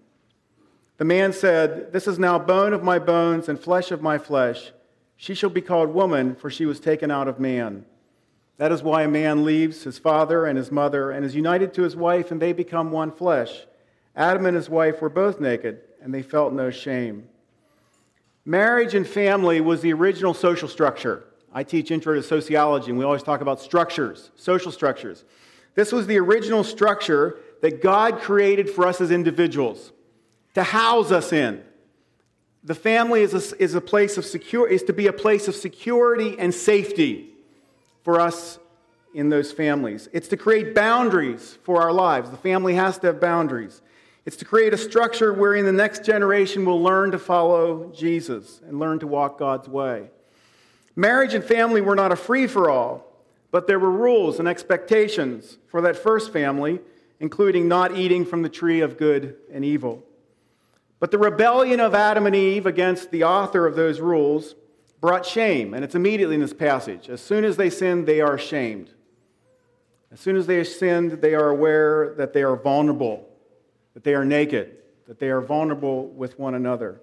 The 0.97 1.05
man 1.05 1.31
said, 1.33 1.93
This 1.93 2.07
is 2.07 2.19
now 2.19 2.37
bone 2.37 2.73
of 2.73 2.83
my 2.83 2.99
bones 2.99 3.49
and 3.49 3.59
flesh 3.59 3.91
of 3.91 4.01
my 4.01 4.17
flesh. 4.17 4.71
She 5.15 5.33
shall 5.33 5.49
be 5.49 5.61
called 5.61 5.89
woman, 5.89 6.35
for 6.35 6.51
she 6.51 6.65
was 6.65 6.79
taken 6.79 7.09
out 7.09 7.27
of 7.27 7.39
man. 7.39 7.85
That 8.57 8.71
is 8.71 8.81
why 8.81 9.03
a 9.03 9.07
man 9.07 9.45
leaves 9.45 9.83
his 9.83 9.99
father 9.99 10.45
and 10.45 10.57
his 10.57 10.71
mother 10.71 11.11
and 11.11 11.23
is 11.23 11.35
united 11.35 11.73
to 11.75 11.83
his 11.83 11.95
wife, 11.95 12.31
and 12.31 12.41
they 12.41 12.53
become 12.53 12.91
one 12.91 13.11
flesh. 13.11 13.65
Adam 14.15 14.47
and 14.47 14.55
his 14.55 14.69
wife 14.69 14.99
were 14.99 15.09
both 15.09 15.39
naked, 15.39 15.81
and 16.01 16.13
they 16.13 16.23
felt 16.23 16.53
no 16.53 16.71
shame. 16.71 17.27
Marriage 18.45 18.95
and 18.95 19.07
family 19.07 19.61
was 19.61 19.81
the 19.81 19.93
original 19.93 20.33
social 20.33 20.67
structure. 20.67 21.23
I 21.53 21.63
teach 21.63 21.91
intro 21.91 22.15
to 22.15 22.23
sociology, 22.23 22.89
and 22.89 22.97
we 22.97 23.05
always 23.05 23.23
talk 23.23 23.41
about 23.41 23.61
structures, 23.61 24.31
social 24.35 24.71
structures. 24.71 25.23
This 25.75 25.91
was 25.91 26.07
the 26.07 26.17
original 26.17 26.63
structure 26.63 27.37
that 27.61 27.81
God 27.81 28.19
created 28.19 28.69
for 28.69 28.87
us 28.87 29.01
as 29.01 29.11
individuals 29.11 29.91
to 30.55 30.63
house 30.63 31.11
us 31.11 31.31
in. 31.31 31.63
the 32.63 32.75
family 32.75 33.21
is 33.21 33.33
a, 33.33 33.63
is 33.63 33.75
a 33.75 33.81
place 33.81 34.17
of 34.17 34.25
secure, 34.25 34.67
is 34.67 34.83
to 34.83 34.93
be 34.93 35.07
a 35.07 35.13
place 35.13 35.47
of 35.47 35.55
security 35.55 36.37
and 36.39 36.53
safety 36.53 37.36
for 38.07 38.21
us 38.21 38.57
in 39.13 39.27
those 39.27 39.51
families. 39.51 40.07
It's 40.13 40.29
to 40.29 40.37
create 40.37 40.73
boundaries 40.73 41.59
for 41.63 41.81
our 41.81 41.91
lives. 41.91 42.29
The 42.29 42.37
family 42.37 42.73
has 42.75 42.97
to 42.99 43.07
have 43.07 43.19
boundaries. 43.19 43.81
It's 44.25 44.37
to 44.37 44.45
create 44.45 44.73
a 44.73 44.77
structure 44.77 45.33
wherein 45.33 45.65
the 45.65 45.73
next 45.73 46.05
generation 46.05 46.63
will 46.63 46.81
learn 46.81 47.11
to 47.11 47.19
follow 47.19 47.91
Jesus 47.93 48.61
and 48.65 48.79
learn 48.79 48.99
to 48.99 49.07
walk 49.07 49.37
God's 49.37 49.67
way. 49.67 50.09
Marriage 50.95 51.33
and 51.33 51.43
family 51.43 51.81
were 51.81 51.97
not 51.97 52.13
a 52.13 52.15
free 52.15 52.47
for 52.47 52.69
all, 52.69 53.11
but 53.51 53.67
there 53.67 53.77
were 53.77 53.91
rules 53.91 54.39
and 54.39 54.47
expectations 54.47 55.57
for 55.67 55.81
that 55.81 55.97
first 55.97 56.31
family, 56.31 56.79
including 57.19 57.67
not 57.67 57.97
eating 57.97 58.23
from 58.23 58.41
the 58.41 58.47
tree 58.47 58.79
of 58.79 58.97
good 58.97 59.35
and 59.51 59.65
evil. 59.65 60.01
But 61.01 61.11
the 61.11 61.17
rebellion 61.17 61.81
of 61.81 61.93
Adam 61.93 62.25
and 62.25 62.37
Eve 62.37 62.67
against 62.67 63.11
the 63.11 63.25
author 63.25 63.67
of 63.67 63.75
those 63.75 63.99
rules 63.99 64.55
brought 64.99 65.25
shame, 65.25 65.73
and 65.73 65.83
it's 65.83 65.95
immediately 65.95 66.35
in 66.35 66.41
this 66.41 66.53
passage. 66.53 67.09
As 67.09 67.21
soon 67.21 67.43
as 67.43 67.57
they 67.57 67.69
sinned, 67.69 68.07
they 68.07 68.21
are 68.21 68.35
ashamed. 68.35 68.91
As 70.11 70.19
soon 70.19 70.35
as 70.35 70.47
they 70.47 70.63
sinned, 70.63 71.21
they 71.21 71.35
are 71.35 71.49
aware 71.49 72.13
that 72.15 72.33
they 72.33 72.43
are 72.43 72.55
vulnerable, 72.55 73.27
that 73.93 74.03
they 74.03 74.13
are 74.13 74.25
naked, 74.25 74.77
that 75.07 75.19
they 75.19 75.29
are 75.29 75.41
vulnerable 75.41 76.07
with 76.07 76.39
one 76.39 76.55
another. 76.55 77.01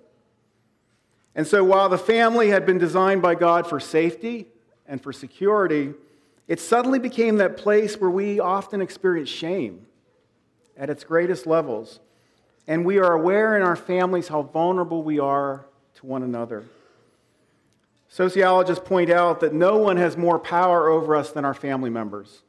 And 1.34 1.46
so, 1.46 1.64
while 1.64 1.88
the 1.88 1.98
family 1.98 2.48
had 2.50 2.64
been 2.64 2.78
designed 2.78 3.22
by 3.22 3.34
God 3.34 3.66
for 3.66 3.80
safety 3.80 4.46
and 4.86 5.02
for 5.02 5.12
security, 5.12 5.94
it 6.46 6.60
suddenly 6.60 6.98
became 6.98 7.36
that 7.36 7.56
place 7.56 7.96
where 7.96 8.10
we 8.10 8.38
often 8.38 8.80
experience 8.80 9.28
shame 9.28 9.86
at 10.76 10.90
its 10.90 11.04
greatest 11.04 11.46
levels. 11.46 12.00
And 12.66 12.84
we 12.84 12.98
are 12.98 13.12
aware 13.12 13.56
in 13.56 13.62
our 13.62 13.76
families 13.76 14.28
how 14.28 14.42
vulnerable 14.42 15.02
we 15.02 15.18
are 15.18 15.66
to 15.96 16.06
one 16.06 16.22
another. 16.22 16.64
Sociologists 18.14 18.86
point 18.86 19.10
out 19.10 19.40
that 19.40 19.52
no 19.52 19.76
one 19.76 19.96
has 19.96 20.16
more 20.16 20.38
power 20.38 20.88
over 20.88 21.16
us 21.16 21.32
than 21.32 21.44
our 21.44 21.52
family 21.52 21.90
members. 21.90 22.44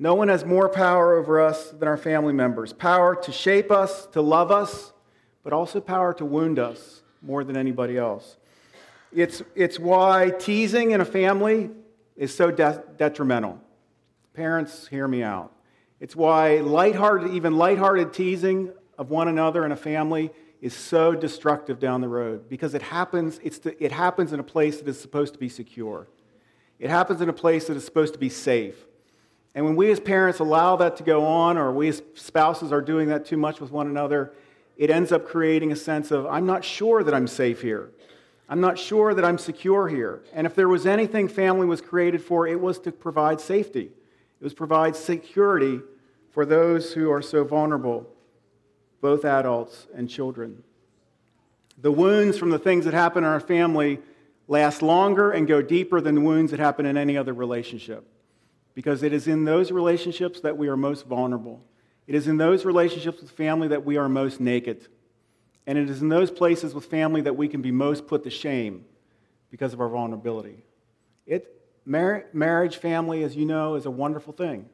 No 0.00 0.16
one 0.16 0.26
has 0.26 0.44
more 0.44 0.68
power 0.68 1.14
over 1.14 1.40
us 1.40 1.70
than 1.70 1.86
our 1.86 1.96
family 1.96 2.32
members. 2.32 2.72
Power 2.72 3.14
to 3.14 3.30
shape 3.30 3.70
us, 3.70 4.06
to 4.06 4.20
love 4.20 4.50
us, 4.50 4.92
but 5.44 5.52
also 5.52 5.80
power 5.80 6.12
to 6.14 6.24
wound 6.24 6.58
us 6.58 7.02
more 7.22 7.44
than 7.44 7.56
anybody 7.56 7.96
else. 7.96 8.36
It's, 9.12 9.44
it's 9.54 9.78
why 9.78 10.32
teasing 10.36 10.90
in 10.90 11.00
a 11.00 11.04
family 11.04 11.70
is 12.16 12.34
so 12.34 12.50
de- 12.50 12.82
detrimental. 12.98 13.60
Parents, 14.34 14.88
hear 14.88 15.06
me 15.06 15.22
out. 15.22 15.52
It's 16.00 16.16
why 16.16 16.56
lighthearted, 16.56 17.32
even 17.32 17.56
lighthearted 17.56 18.12
teasing 18.12 18.72
of 18.98 19.08
one 19.08 19.28
another 19.28 19.64
in 19.64 19.70
a 19.70 19.76
family 19.76 20.32
is 20.62 20.72
so 20.72 21.12
destructive 21.14 21.80
down 21.80 22.00
the 22.00 22.08
road 22.08 22.48
because 22.48 22.72
it 22.72 22.82
happens, 22.82 23.40
it 23.42 23.92
happens 23.92 24.32
in 24.32 24.38
a 24.38 24.44
place 24.44 24.78
that 24.78 24.88
is 24.88 24.98
supposed 24.98 25.34
to 25.34 25.38
be 25.38 25.48
secure. 25.48 26.06
It 26.78 26.88
happens 26.88 27.20
in 27.20 27.28
a 27.28 27.32
place 27.32 27.66
that 27.66 27.76
is 27.76 27.84
supposed 27.84 28.14
to 28.14 28.18
be 28.18 28.28
safe. 28.28 28.76
And 29.54 29.64
when 29.64 29.76
we 29.76 29.90
as 29.90 30.00
parents 30.00 30.38
allow 30.38 30.76
that 30.76 30.96
to 30.96 31.02
go 31.02 31.26
on, 31.26 31.58
or 31.58 31.72
we 31.72 31.88
as 31.88 32.00
spouses 32.14 32.72
are 32.72 32.80
doing 32.80 33.08
that 33.08 33.26
too 33.26 33.36
much 33.36 33.60
with 33.60 33.72
one 33.72 33.88
another, 33.88 34.32
it 34.76 34.88
ends 34.88 35.12
up 35.12 35.26
creating 35.26 35.72
a 35.72 35.76
sense 35.76 36.12
of, 36.12 36.26
I'm 36.26 36.46
not 36.46 36.64
sure 36.64 37.02
that 37.02 37.12
I'm 37.12 37.26
safe 37.26 37.60
here. 37.60 37.90
I'm 38.48 38.60
not 38.60 38.78
sure 38.78 39.14
that 39.14 39.24
I'm 39.24 39.38
secure 39.38 39.88
here. 39.88 40.22
And 40.32 40.46
if 40.46 40.54
there 40.54 40.68
was 40.68 40.86
anything 40.86 41.26
family 41.28 41.66
was 41.66 41.80
created 41.80 42.22
for, 42.22 42.46
it 42.46 42.60
was 42.60 42.78
to 42.80 42.92
provide 42.92 43.40
safety, 43.40 43.90
it 44.40 44.44
was 44.44 44.54
provide 44.54 44.94
security 44.94 45.80
for 46.30 46.46
those 46.46 46.92
who 46.92 47.10
are 47.10 47.22
so 47.22 47.44
vulnerable, 47.44 48.11
both 49.02 49.26
adults 49.26 49.88
and 49.94 50.08
children. 50.08 50.62
The 51.76 51.92
wounds 51.92 52.38
from 52.38 52.50
the 52.50 52.58
things 52.58 52.86
that 52.86 52.94
happen 52.94 53.24
in 53.24 53.28
our 53.28 53.40
family 53.40 53.98
last 54.48 54.80
longer 54.80 55.32
and 55.32 55.46
go 55.46 55.60
deeper 55.60 56.00
than 56.00 56.14
the 56.14 56.20
wounds 56.22 56.52
that 56.52 56.60
happen 56.60 56.86
in 56.86 56.96
any 56.96 57.16
other 57.16 57.34
relationship. 57.34 58.06
Because 58.74 59.02
it 59.02 59.12
is 59.12 59.26
in 59.26 59.44
those 59.44 59.70
relationships 59.70 60.40
that 60.40 60.56
we 60.56 60.68
are 60.68 60.76
most 60.76 61.06
vulnerable. 61.06 61.62
It 62.06 62.14
is 62.14 62.28
in 62.28 62.36
those 62.36 62.64
relationships 62.64 63.20
with 63.20 63.32
family 63.32 63.68
that 63.68 63.84
we 63.84 63.96
are 63.96 64.08
most 64.08 64.40
naked. 64.40 64.86
And 65.66 65.76
it 65.76 65.90
is 65.90 66.00
in 66.00 66.08
those 66.08 66.30
places 66.30 66.72
with 66.72 66.86
family 66.86 67.20
that 67.22 67.36
we 67.36 67.48
can 67.48 67.60
be 67.60 67.72
most 67.72 68.06
put 68.06 68.22
to 68.24 68.30
shame 68.30 68.84
because 69.50 69.72
of 69.72 69.80
our 69.80 69.88
vulnerability. 69.88 70.62
It, 71.26 71.60
mar- 71.84 72.26
marriage, 72.32 72.76
family, 72.76 73.24
as 73.24 73.36
you 73.36 73.46
know, 73.46 73.74
is 73.74 73.84
a 73.84 73.90
wonderful 73.90 74.32
thing, 74.32 74.68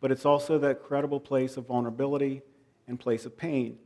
but 0.00 0.10
it's 0.10 0.24
also 0.24 0.58
that 0.58 0.82
credible 0.82 1.20
place 1.20 1.56
of 1.56 1.66
vulnerability 1.66 2.42
and 2.88 2.98
place 2.98 3.24
of 3.26 3.36
pain. 3.36 3.78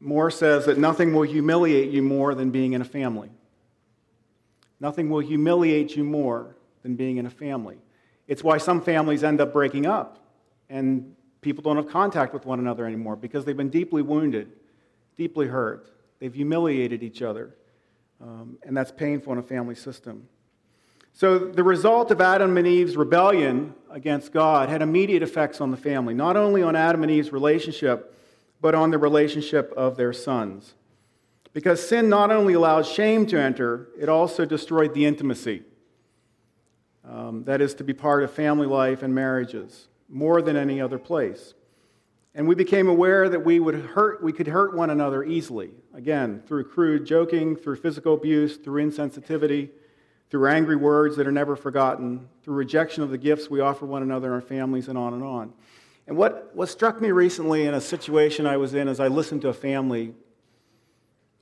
Moore 0.00 0.30
says 0.30 0.66
that 0.66 0.78
nothing 0.78 1.12
will 1.12 1.22
humiliate 1.22 1.90
you 1.90 2.02
more 2.02 2.34
than 2.34 2.50
being 2.50 2.72
in 2.74 2.80
a 2.80 2.84
family. 2.84 3.30
Nothing 4.78 5.10
will 5.10 5.20
humiliate 5.20 5.96
you 5.96 6.04
more 6.04 6.56
than 6.82 6.94
being 6.94 7.16
in 7.16 7.26
a 7.26 7.30
family. 7.30 7.78
It's 8.28 8.44
why 8.44 8.58
some 8.58 8.80
families 8.80 9.24
end 9.24 9.40
up 9.40 9.52
breaking 9.52 9.86
up 9.86 10.18
and 10.68 11.16
people 11.40 11.62
don't 11.62 11.76
have 11.76 11.88
contact 11.88 12.32
with 12.32 12.46
one 12.46 12.60
another 12.60 12.86
anymore 12.86 13.16
because 13.16 13.44
they've 13.44 13.56
been 13.56 13.70
deeply 13.70 14.02
wounded, 14.02 14.52
deeply 15.16 15.46
hurt. 15.46 15.90
They've 16.20 16.34
humiliated 16.34 17.02
each 17.02 17.22
other. 17.22 17.54
Um, 18.20 18.58
and 18.62 18.76
that's 18.76 18.90
painful 18.90 19.32
in 19.32 19.38
a 19.38 19.42
family 19.42 19.74
system. 19.74 20.28
So, 21.18 21.36
the 21.36 21.64
result 21.64 22.12
of 22.12 22.20
Adam 22.20 22.56
and 22.56 22.64
Eve's 22.64 22.96
rebellion 22.96 23.74
against 23.90 24.32
God 24.32 24.68
had 24.68 24.82
immediate 24.82 25.20
effects 25.20 25.60
on 25.60 25.72
the 25.72 25.76
family, 25.76 26.14
not 26.14 26.36
only 26.36 26.62
on 26.62 26.76
Adam 26.76 27.02
and 27.02 27.10
Eve's 27.10 27.32
relationship, 27.32 28.14
but 28.60 28.76
on 28.76 28.92
the 28.92 28.98
relationship 28.98 29.72
of 29.76 29.96
their 29.96 30.12
sons. 30.12 30.74
Because 31.52 31.84
sin 31.84 32.08
not 32.08 32.30
only 32.30 32.54
allowed 32.54 32.86
shame 32.86 33.26
to 33.26 33.36
enter, 33.36 33.88
it 33.98 34.08
also 34.08 34.44
destroyed 34.44 34.94
the 34.94 35.06
intimacy 35.06 35.64
um, 37.04 37.42
that 37.46 37.60
is 37.60 37.74
to 37.74 37.82
be 37.82 37.92
part 37.92 38.22
of 38.22 38.30
family 38.30 38.68
life 38.68 39.02
and 39.02 39.12
marriages 39.12 39.88
more 40.08 40.40
than 40.40 40.54
any 40.54 40.80
other 40.80 41.00
place. 41.00 41.54
And 42.36 42.46
we 42.46 42.54
became 42.54 42.86
aware 42.86 43.28
that 43.28 43.44
we, 43.44 43.58
would 43.58 43.74
hurt, 43.74 44.22
we 44.22 44.32
could 44.32 44.46
hurt 44.46 44.72
one 44.72 44.90
another 44.90 45.24
easily, 45.24 45.72
again, 45.92 46.44
through 46.46 46.68
crude 46.68 47.04
joking, 47.04 47.56
through 47.56 47.74
physical 47.74 48.14
abuse, 48.14 48.56
through 48.56 48.88
insensitivity, 48.88 49.70
through 50.30 50.46
angry 50.48 50.76
words 50.76 51.16
that 51.16 51.26
are 51.26 51.32
never 51.32 51.56
forgotten, 51.56 52.28
through 52.42 52.54
rejection 52.54 53.02
of 53.02 53.10
the 53.10 53.18
gifts 53.18 53.48
we 53.48 53.60
offer 53.60 53.86
one 53.86 54.02
another 54.02 54.28
in 54.28 54.34
our 54.34 54.40
families, 54.40 54.88
and 54.88 54.98
on 54.98 55.14
and 55.14 55.22
on. 55.22 55.52
And 56.06 56.16
what, 56.16 56.50
what 56.54 56.68
struck 56.68 57.00
me 57.00 57.10
recently 57.10 57.66
in 57.66 57.74
a 57.74 57.80
situation 57.80 58.46
I 58.46 58.56
was 58.56 58.74
in 58.74 58.88
as 58.88 59.00
I 59.00 59.08
listened 59.08 59.42
to 59.42 59.48
a 59.48 59.54
family, 59.54 60.14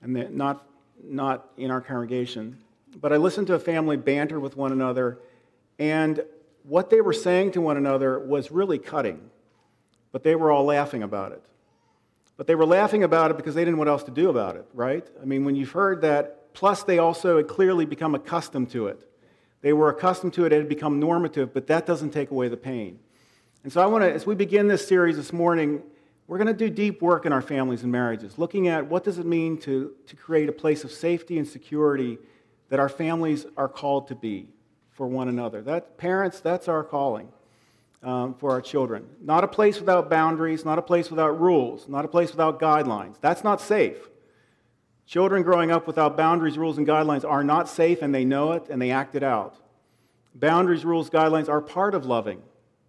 and 0.03 0.37
not, 0.37 0.67
not 1.03 1.51
in 1.57 1.71
our 1.71 1.81
congregation, 1.81 2.59
but 3.01 3.13
I 3.13 3.17
listened 3.17 3.47
to 3.49 3.55
a 3.55 3.59
family 3.59 3.97
banter 3.97 4.39
with 4.41 4.57
one 4.57 4.73
another 4.73 5.19
and 5.79 6.25
what 6.63 6.91
they 6.91 7.01
were 7.01 7.13
saying 7.13 7.53
to 7.53 7.61
one 7.61 7.77
another 7.77 8.19
was 8.19 8.51
really 8.51 8.79
cutting, 8.79 9.31
but 10.13 10.23
they 10.23 10.35
were 10.35 10.51
all 10.51 10.65
laughing 10.65 11.03
about 11.03 11.33
it. 11.33 11.43
But 12.37 12.47
they 12.47 12.55
were 12.55 12.67
laughing 12.67 13.03
about 13.03 13.31
it 13.31 13.37
because 13.37 13.55
they 13.55 13.63
didn't 13.63 13.75
know 13.75 13.79
what 13.79 13.89
else 13.89 14.03
to 14.05 14.11
do 14.11 14.29
about 14.29 14.57
it, 14.57 14.67
right? 14.75 15.07
I 15.21 15.25
mean, 15.25 15.45
when 15.45 15.57
you've 15.57 15.71
heard 15.71 16.03
that, 16.03 16.46
plus 16.57 16.83
they 16.83 16.99
also 16.99 17.37
had 17.37 17.47
clearly 17.47 17.85
become 17.85 18.15
accustomed 18.15 18.71
to 18.71 18.87
it. 18.87 19.07
They 19.61 19.75
were 19.75 19.91
accustomed 19.91 20.33
to 20.35 20.47
it, 20.47 20.53
it 20.53 20.57
had 20.57 20.69
become 20.69 20.99
normative, 20.99 21.53
but 21.53 21.67
that 21.67 21.85
doesn't 21.85 22.11
take 22.11 22.31
away 22.31 22.49
the 22.49 22.57
pain. 22.57 22.99
And 23.63 23.71
so 23.71 23.83
I 23.83 23.87
want 23.87 24.05
to, 24.05 24.13
as 24.13 24.27
we 24.27 24.35
begin 24.35 24.67
this 24.67 24.87
series 24.89 25.17
this 25.17 25.35
morning, 25.35 25.83
we're 26.27 26.39
going 26.39 26.49
to 26.49 26.55
do 26.55 26.71
deep 26.71 27.03
work 27.03 27.27
in 27.27 27.33
our 27.33 27.43
families 27.43 27.83
and 27.83 27.93
marriages, 27.93 28.39
looking 28.39 28.69
at 28.69 28.87
what 28.87 29.05
does 29.05 29.19
it 29.19 29.27
mean 29.27 29.59
to, 29.59 29.93
to 30.07 30.17
create 30.17 30.49
a 30.49 30.53
place 30.53 30.83
of 30.83 30.91
safety 30.91 31.39
and 31.39 31.47
security 31.47 32.19
that 32.71 32.81
our 32.81 32.89
families 32.89 33.45
are 33.59 33.69
called 33.69 34.09
to 34.09 34.15
be 34.15 34.49
for 34.93 35.07
one 35.07 35.29
another. 35.29 35.61
That, 35.61 35.99
parents, 35.99 36.41
that's 36.41 36.69
our 36.69 36.83
calling 36.83 37.29
um, 38.03 38.35
for 38.35 38.51
our 38.51 38.63
children. 38.63 39.07
Not 39.21 39.45
a 39.45 39.49
place 39.49 39.79
without 39.79 40.09
boundaries, 40.09 40.65
not 40.65 40.79
a 40.79 40.83
place 40.83 41.11
without 41.11 41.39
rules, 41.39 41.87
not 41.87 42.07
a 42.07 42.09
place 42.09 42.31
without 42.31 42.59
guidelines. 42.59 43.21
That's 43.21 43.45
not 43.45 43.61
safe. 43.61 43.99
Children 45.07 45.45
growing 45.45 45.71
up 45.71 45.87
without 45.87 46.17
boundaries, 46.17 46.59
rules, 46.59 46.79
and 46.79 46.87
guidelines 46.87 47.25
are 47.25 47.45
not 47.45 47.69
safe, 47.69 48.03
and 48.03 48.13
they 48.13 48.25
know 48.25 48.53
it 48.53 48.67
and 48.69 48.83
they 48.83 48.91
act 48.91 49.15
it 49.15 49.23
out. 49.23 49.57
Boundaries, 50.35 50.85
rules, 50.85 51.09
guidelines 51.09 51.49
are 51.49 51.61
part 51.61 51.95
of 51.95 52.05
loving 52.05 52.43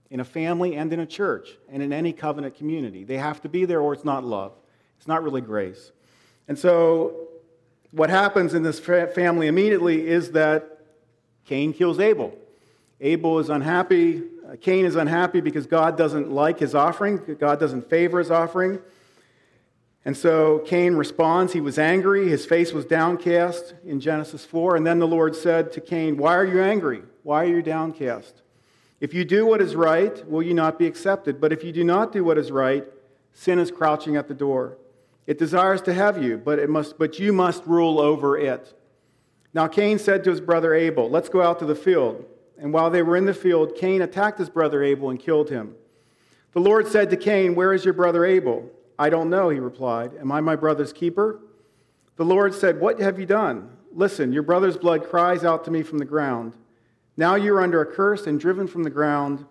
in 0.10 0.20
a 0.20 0.26
family 0.26 0.76
and 0.76 0.92
in 0.92 1.00
a 1.00 1.06
church 1.06 1.58
and 1.70 1.84
in 1.84 1.94
any 1.94 2.12
covenant 2.12 2.56
community. 2.56 3.04
They 3.04 3.18
have 3.18 3.42
to 3.42 3.50
be 3.50 3.66
there 3.66 3.82
or 3.82 3.94
it's 3.94 4.04
not 4.04 4.24
love. 4.24 4.54
It's 4.98 5.08
not 5.08 5.24
really 5.24 5.42
grace. 5.42 5.92
And 6.48 6.58
so, 6.58 7.28
what 7.92 8.10
happens 8.10 8.54
in 8.54 8.64
this 8.64 8.80
family 8.80 9.48
immediately 9.48 10.08
is 10.08 10.32
that 10.32 10.80
Cain 11.46 11.72
kills 11.72 12.00
Abel. 12.00 12.36
Abel 13.00 13.40
is 13.40 13.50
unhappy. 13.50 14.24
Uh, 14.46 14.56
Cain 14.60 14.86
is 14.86 14.96
unhappy 14.96 15.40
because 15.40 15.68
God 15.68 15.98
doesn't 15.98 16.32
like 16.32 16.60
his 16.60 16.74
offering, 16.74 17.22
God 17.40 17.60
doesn't 17.60 17.90
favor 17.90 18.20
his 18.20 18.32
offering. 18.32 18.80
And 20.06 20.16
so 20.16 20.60
Cain 20.60 20.96
responds. 20.96 21.54
He 21.54 21.62
was 21.62 21.78
angry. 21.78 22.30
His 22.30 22.46
face 22.46 22.72
was 22.72 22.86
downcast 22.86 23.74
in 23.86 24.00
Genesis 24.00 24.46
4. 24.46 24.76
And 24.78 24.88
then 24.88 25.00
the 25.00 25.08
Lord 25.08 25.36
said 25.36 25.72
to 25.74 25.82
Cain, 25.82 26.18
Why 26.18 26.36
are 26.36 26.46
you 26.46 26.62
angry? 26.62 27.04
Why 27.24 27.44
are 27.44 27.50
you 27.50 27.62
downcast? 27.62 28.42
If 29.00 29.14
you 29.14 29.26
do 29.26 29.46
what 29.46 29.62
is 29.62 29.76
right, 29.76 30.28
will 30.30 30.42
you 30.42 30.54
not 30.54 30.80
be 30.80 30.88
accepted? 30.88 31.40
But 31.40 31.52
if 31.52 31.64
you 31.64 31.72
do 31.72 31.84
not 31.84 32.12
do 32.12 32.24
what 32.24 32.38
is 32.38 32.52
right, 32.52 32.86
sin 33.34 33.60
is 33.60 33.70
crouching 33.70 34.16
at 34.16 34.28
the 34.28 34.34
door. 34.34 34.78
It 35.28 35.38
desires 35.38 35.82
to 35.84 35.94
have 35.94 36.24
you, 36.24 36.38
but, 36.38 36.58
it 36.58 36.70
must, 36.70 36.98
but 36.98 37.20
you 37.20 37.34
must 37.34 37.66
rule 37.66 38.00
over 38.00 38.38
it. 38.38 38.74
Now 39.54 39.68
Cain 39.68 40.00
said 40.00 40.24
to 40.24 40.30
his 40.30 40.42
brother 40.42 40.74
Abel, 40.74 41.10
Let's 41.10 41.30
go 41.30 41.42
out 41.42 41.60
to 41.60 41.66
the 41.66 41.76
field. 41.76 42.26
And 42.58 42.74
while 42.74 42.90
they 42.90 43.04
were 43.04 43.18
in 43.18 43.26
the 43.26 43.34
field, 43.34 43.76
Cain 43.76 44.02
attacked 44.02 44.40
his 44.40 44.50
brother 44.50 44.82
Abel 44.82 45.10
and 45.10 45.20
killed 45.20 45.50
him. 45.50 45.76
The 46.54 46.60
Lord 46.60 46.88
said 46.88 47.10
to 47.12 47.18
Cain, 47.18 47.54
Where 47.54 47.74
is 47.74 47.86
your 47.86 47.94
brother 47.94 48.26
Abel? 48.26 48.72
I 49.00 49.10
don't 49.10 49.30
know, 49.30 49.50
he 49.50 49.60
replied. 49.60 50.12
Am 50.20 50.32
I 50.32 50.42
my 50.42 50.56
brother's 50.56 50.92
keeper? 50.92 51.40
The 52.16 52.26
Lord 52.26 52.54
said, 52.54 52.80
What 52.80 53.00
have 53.00 53.20
you 53.20 53.26
done? 53.26 53.70
Listen, 53.94 54.34
your 54.34 54.44
brother's 54.44 54.78
blood 54.78 55.08
cries 55.08 55.44
out 55.44 55.64
to 55.66 55.72
me 55.72 55.84
from 55.84 56.00
the 56.00 56.06
ground. 56.06 56.54
Now 57.16 57.36
you 57.36 57.54
are 57.54 57.62
under 57.62 57.82
a 57.82 57.86
curse 57.86 58.28
and 58.28 58.40
driven 58.40 58.68
from 58.68 58.84
the 58.84 58.90
ground, 58.90 59.46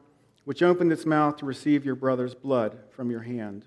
which 0.44 0.62
opened 0.62 0.92
its 0.92 1.06
mouth 1.06 1.36
to 1.38 1.46
receive 1.46 1.84
your 1.84 1.96
brother's 1.96 2.34
blood 2.34 2.78
from 2.90 3.10
your 3.10 3.22
hand. 3.22 3.64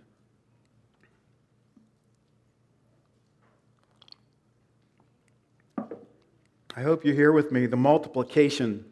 I 5.78 6.82
hope 6.82 7.04
you 7.04 7.14
hear 7.14 7.34
with 7.34 7.52
me 7.52 7.66
the 7.66 7.76
multiplication 7.76 8.86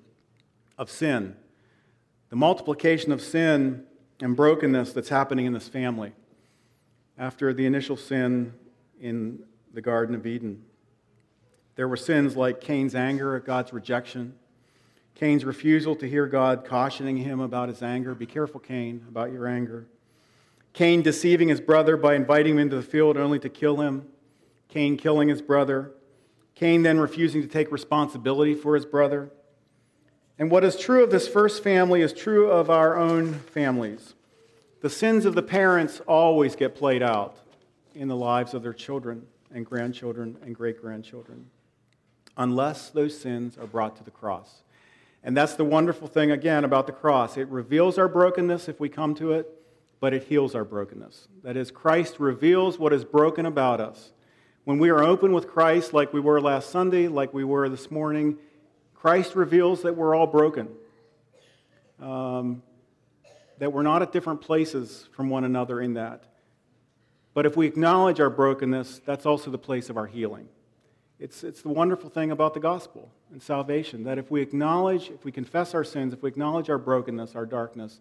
of 0.78 0.90
sin. 0.90 1.38
The 2.30 2.36
multiplication 2.36 3.14
of 3.14 3.22
sin 3.22 3.86
and 4.20 4.36
brokenness 4.36 4.92
that's 4.92 5.08
happening 5.08 5.46
in 5.46 5.54
this 5.54 5.70
family 5.70 6.14
after 7.18 7.54
the 7.54 7.66
initial 7.66 7.98
sin 7.98 8.54
in 9.00 9.40
the 9.74 9.82
Garden 9.82 10.16
of 10.16 10.26
Eden. 10.26 10.64
There 11.76 11.88
were 11.88 11.98
sins 11.98 12.36
like 12.36 12.62
Cain's 12.62 12.96
anger 12.96 13.36
at 13.36 13.46
God's 13.46 13.74
rejection, 13.74 14.34
Cain's 15.18 15.44
refusal 15.44 15.96
to 15.96 16.08
hear 16.08 16.28
God 16.28 16.64
cautioning 16.64 17.18
him 17.18 17.40
about 17.40 17.70
his 17.70 17.82
anger. 17.82 18.14
Be 18.14 18.28
careful, 18.28 18.60
Cain, 18.60 19.04
about 19.10 19.32
your 19.32 19.48
anger. 19.48 19.88
Cain 20.74 21.02
deceiving 21.02 21.48
his 21.48 21.60
brother 21.60 21.98
by 21.98 22.14
inviting 22.14 22.54
him 22.54 22.60
into 22.60 22.76
the 22.76 22.84
field 22.84 23.18
only 23.18 23.40
to 23.40 23.50
kill 23.50 23.82
him. 23.82 24.08
Cain 24.68 24.96
killing 24.96 25.28
his 25.28 25.42
brother. 25.42 25.92
Cain 26.54 26.84
then 26.84 27.00
refusing 27.00 27.42
to 27.42 27.48
take 27.48 27.72
responsibility 27.72 28.54
for 28.54 28.76
his 28.76 28.86
brother. 28.86 29.32
And 30.38 30.52
what 30.52 30.64
is 30.64 30.76
true 30.76 31.04
of 31.04 31.10
this 31.10 31.28
first 31.28 31.64
family 31.64 32.02
is 32.02 32.14
true 32.14 32.52
of 32.52 32.70
our 32.70 32.96
own 32.96 33.34
families. 33.40 34.14
The 34.82 34.90
sins 34.90 35.26
of 35.26 35.34
the 35.34 35.42
parents 35.42 36.02
always 36.08 36.56
get 36.56 36.76
played 36.76 37.02
out 37.02 37.38
in 37.96 38.08
the 38.08 38.16
lives 38.16 38.54
of 38.54 38.62
their 38.62 38.74
children 38.74 39.26
and 39.52 39.66
grandchildren 39.66 40.38
and 40.44 40.56
great 40.56 40.80
grandchildren, 40.80 41.50
unless 42.38 42.90
those 42.90 43.20
sins 43.20 43.58
are 43.58 43.66
brought 43.66 43.96
to 43.96 44.04
the 44.04 44.12
cross. 44.12 44.62
And 45.24 45.36
that's 45.36 45.56
the 45.56 45.66
wonderful 45.66 46.08
thing, 46.08 46.32
again, 46.32 46.64
about 46.64 46.86
the 46.86 46.94
cross. 46.94 47.38
It 47.38 47.48
reveals 47.48 47.98
our 47.98 48.08
brokenness 48.08 48.70
if 48.70 48.80
we 48.80 48.88
come 48.88 49.16
to 49.16 49.34
it, 49.34 49.50
but 50.00 50.14
it 50.14 50.26
heals 50.26 50.54
our 50.54 50.64
brokenness. 50.64 51.28
That 51.44 51.58
is, 51.58 51.72
Christ 51.72 52.20
reveals 52.20 52.78
what 52.78 52.94
is 52.94 53.04
broken 53.04 53.46
about 53.48 53.82
us. 53.82 54.12
When 54.64 54.78
we 54.78 54.90
are 54.90 55.04
open 55.04 55.34
with 55.34 55.48
Christ, 55.48 55.92
like 55.94 56.14
we 56.14 56.20
were 56.20 56.40
last 56.40 56.70
Sunday, 56.70 57.08
like 57.08 57.34
we 57.34 57.44
were 57.44 57.68
this 57.68 57.90
morning, 57.90 58.38
Christ 58.94 59.36
reveals 59.36 59.82
that 59.82 59.96
we're 59.96 60.14
all 60.14 60.28
broken, 60.28 60.70
um, 62.00 62.62
that 63.60 63.74
we're 63.74 63.84
not 63.84 64.02
at 64.02 64.12
different 64.12 64.42
places 64.42 65.08
from 65.12 65.30
one 65.30 65.44
another 65.44 65.82
in 65.82 65.94
that. 65.96 66.24
But 67.34 67.46
if 67.46 67.56
we 67.56 67.68
acknowledge 67.68 68.20
our 68.20 68.30
brokenness, 68.30 69.02
that's 69.06 69.26
also 69.26 69.52
the 69.52 69.58
place 69.58 69.90
of 69.90 69.98
our 69.98 70.08
healing. 70.08 70.50
It's, 71.20 71.44
it's 71.44 71.62
the 71.62 71.70
wonderful 71.70 72.10
thing 72.10 72.32
about 72.32 72.54
the 72.54 72.60
gospel 72.60 73.12
and 73.32 73.42
salvation 73.42 74.04
that 74.04 74.18
if 74.18 74.30
we 74.30 74.42
acknowledge, 74.42 75.10
if 75.10 75.26
we 75.26 75.32
confess 75.32 75.74
our 75.74 75.84
sins, 75.84 76.14
if 76.14 76.22
we 76.22 76.30
acknowledge 76.30 76.70
our 76.70 76.78
brokenness, 76.78 77.36
our 77.36 77.46
darkness, 77.46 78.00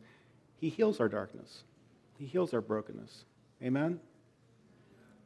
He 0.58 0.68
heals 0.68 1.00
our 1.00 1.08
darkness. 1.08 1.64
He 2.18 2.26
heals 2.26 2.52
our 2.52 2.60
brokenness. 2.60 3.24
Amen? 3.62 4.00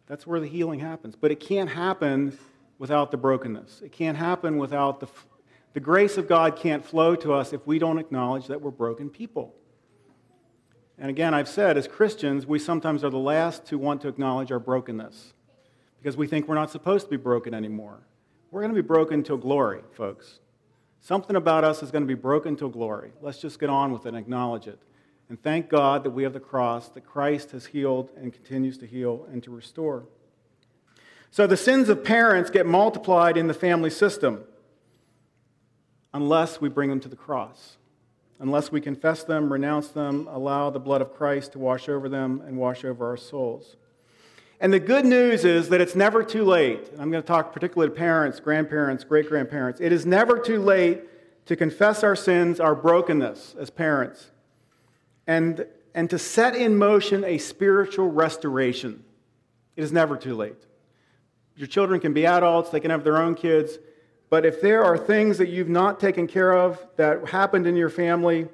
That's 0.06 0.26
where 0.26 0.40
the 0.40 0.48
healing 0.48 0.80
happens. 0.80 1.16
But 1.16 1.30
it 1.30 1.40
can't 1.40 1.70
happen 1.70 2.36
without 2.78 3.10
the 3.10 3.16
brokenness. 3.16 3.82
It 3.82 3.92
can't 3.92 4.16
happen 4.16 4.56
without 4.56 5.00
the, 5.00 5.08
the 5.72 5.80
grace 5.80 6.16
of 6.16 6.26
God 6.26 6.56
can't 6.56 6.84
flow 6.84 7.14
to 7.16 7.32
us 7.32 7.52
if 7.52 7.64
we 7.66 7.78
don't 7.78 7.98
acknowledge 7.98 8.48
that 8.48 8.60
we're 8.60 8.70
broken 8.70 9.10
people. 9.10 9.54
And 11.00 11.08
again, 11.08 11.32
I've 11.32 11.48
said, 11.48 11.78
as 11.78 11.88
Christians, 11.88 12.46
we 12.46 12.58
sometimes 12.58 13.02
are 13.02 13.10
the 13.10 13.18
last 13.18 13.64
to 13.66 13.78
want 13.78 14.02
to 14.02 14.08
acknowledge 14.08 14.52
our 14.52 14.58
brokenness 14.58 15.32
because 15.98 16.14
we 16.14 16.26
think 16.26 16.46
we're 16.46 16.54
not 16.54 16.70
supposed 16.70 17.06
to 17.06 17.10
be 17.10 17.16
broken 17.16 17.54
anymore. 17.54 18.00
We're 18.50 18.60
going 18.60 18.74
to 18.74 18.82
be 18.82 18.86
broken 18.86 19.22
till 19.22 19.38
glory, 19.38 19.80
folks. 19.92 20.40
Something 21.00 21.36
about 21.36 21.64
us 21.64 21.82
is 21.82 21.90
going 21.90 22.02
to 22.02 22.08
be 22.08 22.14
broken 22.14 22.54
till 22.54 22.68
glory. 22.68 23.12
Let's 23.22 23.38
just 23.38 23.58
get 23.58 23.70
on 23.70 23.92
with 23.92 24.04
it 24.04 24.10
and 24.10 24.18
acknowledge 24.18 24.66
it. 24.66 24.78
And 25.30 25.42
thank 25.42 25.70
God 25.70 26.04
that 26.04 26.10
we 26.10 26.22
have 26.24 26.34
the 26.34 26.40
cross, 26.40 26.90
that 26.90 27.06
Christ 27.06 27.52
has 27.52 27.66
healed 27.66 28.10
and 28.16 28.30
continues 28.30 28.76
to 28.78 28.86
heal 28.86 29.26
and 29.32 29.42
to 29.44 29.50
restore. 29.50 30.04
So 31.30 31.46
the 31.46 31.56
sins 31.56 31.88
of 31.88 32.04
parents 32.04 32.50
get 32.50 32.66
multiplied 32.66 33.38
in 33.38 33.46
the 33.46 33.54
family 33.54 33.88
system 33.88 34.44
unless 36.12 36.60
we 36.60 36.68
bring 36.68 36.90
them 36.90 37.00
to 37.00 37.08
the 37.08 37.16
cross. 37.16 37.76
Unless 38.40 38.72
we 38.72 38.80
confess 38.80 39.22
them, 39.22 39.52
renounce 39.52 39.88
them, 39.88 40.26
allow 40.30 40.70
the 40.70 40.80
blood 40.80 41.02
of 41.02 41.14
Christ 41.14 41.52
to 41.52 41.58
wash 41.58 41.90
over 41.90 42.08
them 42.08 42.42
and 42.46 42.56
wash 42.56 42.86
over 42.86 43.06
our 43.06 43.18
souls. 43.18 43.76
And 44.60 44.72
the 44.72 44.80
good 44.80 45.04
news 45.04 45.44
is 45.44 45.68
that 45.68 45.80
it's 45.82 45.94
never 45.94 46.22
too 46.22 46.44
late. 46.44 46.90
I'm 46.98 47.10
going 47.10 47.22
to 47.22 47.26
talk 47.26 47.52
particularly 47.52 47.92
to 47.92 47.96
parents, 47.96 48.40
grandparents, 48.40 49.04
great 49.04 49.28
grandparents. 49.28 49.80
It 49.80 49.92
is 49.92 50.06
never 50.06 50.38
too 50.38 50.60
late 50.60 51.02
to 51.46 51.54
confess 51.54 52.02
our 52.02 52.16
sins, 52.16 52.60
our 52.60 52.74
brokenness 52.74 53.56
as 53.58 53.68
parents, 53.68 54.30
and, 55.26 55.66
and 55.94 56.08
to 56.08 56.18
set 56.18 56.56
in 56.56 56.78
motion 56.78 57.24
a 57.24 57.36
spiritual 57.36 58.10
restoration. 58.10 59.04
It 59.76 59.84
is 59.84 59.92
never 59.92 60.16
too 60.16 60.34
late. 60.34 60.66
Your 61.56 61.66
children 61.66 62.00
can 62.00 62.14
be 62.14 62.24
adults, 62.24 62.70
they 62.70 62.80
can 62.80 62.90
have 62.90 63.04
their 63.04 63.18
own 63.18 63.34
kids. 63.34 63.78
But 64.30 64.46
if 64.46 64.60
there 64.60 64.84
are 64.84 64.96
things 64.96 65.38
that 65.38 65.48
you've 65.48 65.68
not 65.68 65.98
taken 65.98 66.28
care 66.28 66.52
of 66.52 66.78
that 66.96 67.28
happened 67.28 67.66
in 67.66 67.76
your 67.76 67.90
family, 67.90 68.48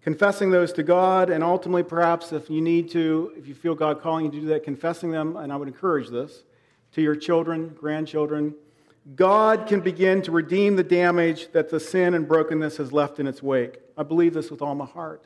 confessing 0.00 0.52
those 0.52 0.72
to 0.74 0.84
God, 0.84 1.28
and 1.28 1.42
ultimately, 1.42 1.82
perhaps 1.82 2.32
if 2.32 2.48
you 2.48 2.60
need 2.60 2.88
to, 2.92 3.32
if 3.36 3.48
you 3.48 3.54
feel 3.54 3.74
God 3.74 4.00
calling 4.00 4.26
you 4.26 4.30
to 4.30 4.40
do 4.40 4.46
that, 4.46 4.62
confessing 4.62 5.10
them, 5.10 5.36
and 5.36 5.52
I 5.52 5.56
would 5.56 5.68
encourage 5.68 6.08
this, 6.08 6.44
to 6.92 7.02
your 7.02 7.16
children, 7.16 7.76
grandchildren, 7.78 8.54
God 9.16 9.66
can 9.66 9.80
begin 9.80 10.22
to 10.22 10.30
redeem 10.30 10.76
the 10.76 10.84
damage 10.84 11.50
that 11.52 11.68
the 11.68 11.80
sin 11.80 12.14
and 12.14 12.28
brokenness 12.28 12.76
has 12.76 12.92
left 12.92 13.18
in 13.18 13.26
its 13.26 13.42
wake. 13.42 13.80
I 13.96 14.04
believe 14.04 14.34
this 14.34 14.50
with 14.50 14.62
all 14.62 14.74
my 14.74 14.86
heart. 14.86 15.24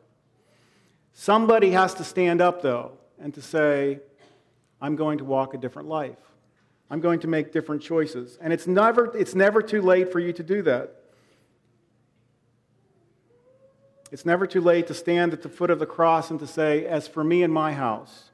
Somebody 1.13 1.73
has 1.73 1.93
to 1.95 2.05
stand 2.05 2.41
up, 2.41 2.63
though, 2.63 2.93
and 3.21 3.35
to 3.35 3.43
say, 3.43 4.01
I'm 4.81 4.97
going 4.97 5.19
to 5.19 5.25
walk 5.25 5.53
a 5.53 5.59
different 5.59 5.89
life. 5.89 6.17
I'm 6.93 7.01
going 7.01 7.21
to 7.21 7.27
make 7.27 7.53
different 7.53 7.81
choices. 7.81 8.39
And 8.43 8.53
it's 8.53 8.67
never, 8.67 9.17
it's 9.17 9.35
never 9.35 9.63
too 9.63 9.81
late 9.81 10.13
for 10.13 10.21
you 10.21 10.31
to 10.35 10.43
do 10.43 10.61
that. 10.65 10.95
It's 14.11 14.27
never 14.27 14.47
too 14.47 14.61
late 14.61 14.89
to 14.89 14.95
stand 14.95 15.33
at 15.33 15.41
the 15.41 15.49
foot 15.49 15.71
of 15.71 15.79
the 15.79 15.87
cross 15.87 16.31
and 16.31 16.39
to 16.41 16.47
say, 16.47 16.85
As 16.85 17.09
for 17.09 17.25
me 17.25 17.43
and 17.43 17.53
my 17.53 17.73
house, 17.73 18.25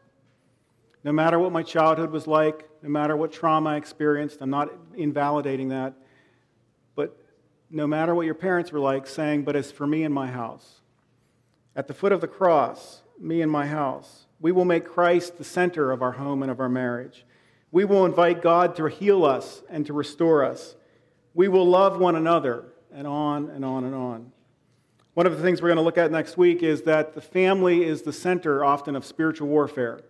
no 1.05 1.13
matter 1.13 1.39
what 1.39 1.53
my 1.53 1.63
childhood 1.63 2.11
was 2.11 2.27
like, 2.27 2.69
no 2.83 2.89
matter 2.89 3.17
what 3.17 3.31
trauma 3.31 3.71
I 3.71 3.77
experienced, 3.77 4.39
I'm 4.41 4.51
not 4.51 4.73
invalidating 4.97 5.69
that, 5.69 5.95
but 6.97 7.17
no 7.71 7.87
matter 7.87 8.13
what 8.13 8.27
your 8.27 8.35
parents 8.35 8.73
were 8.73 8.81
like, 8.81 9.07
saying, 9.07 9.45
But 9.45 9.55
as 9.55 9.71
for 9.71 9.87
me 9.87 10.03
and 10.03 10.13
my 10.13 10.27
house, 10.27 10.81
at 11.77 11.87
the 11.87 11.95
foot 11.95 12.11
of 12.11 12.21
the 12.21 12.27
cross, 12.27 13.03
me 13.21 13.41
and 13.41 13.53
my 13.53 13.69
house, 13.69 14.27
we 14.41 14.51
will 14.51 14.65
make 14.65 14.85
Christ 14.85 15.39
the 15.39 15.45
center 15.45 15.93
of 15.93 16.03
our 16.03 16.13
home 16.13 16.43
and 16.43 16.51
of 16.51 16.59
our 16.59 16.69
marriage. 16.69 17.25
We 17.71 17.85
will 17.85 18.07
invite 18.07 18.43
God 18.43 18.77
to 18.77 18.87
heal 18.87 19.25
us 19.25 19.63
and 19.69 19.85
to 19.87 19.93
restore 19.93 20.45
us. 20.45 20.75
We 21.35 21.49
will 21.49 21.67
love 21.67 21.99
one 21.99 22.17
another, 22.17 22.65
and 22.93 23.07
on 23.07 23.51
and 23.51 23.65
on 23.65 23.85
and 23.85 23.95
on. 23.95 24.33
One 25.15 25.27
of 25.27 25.37
the 25.37 25.43
things 25.43 25.61
we're 25.61 25.69
going 25.69 25.77
to 25.77 25.83
look 25.83 25.99
at 25.99 26.11
next 26.11 26.37
week 26.37 26.63
is 26.63 26.83
that 26.83 27.15
the 27.15 27.21
family 27.21 27.85
is 27.85 28.03
the 28.03 28.13
center 28.13 28.65
often 28.65 28.97
of 28.97 29.05
spiritual 29.05 29.49
warfare. 29.49 30.01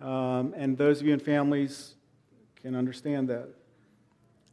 Um, 0.00 0.54
and 0.56 0.76
those 0.76 1.00
of 1.00 1.06
you 1.06 1.14
in 1.14 1.20
families 1.20 1.94
can 2.60 2.76
understand 2.76 3.28
that. 3.28 3.48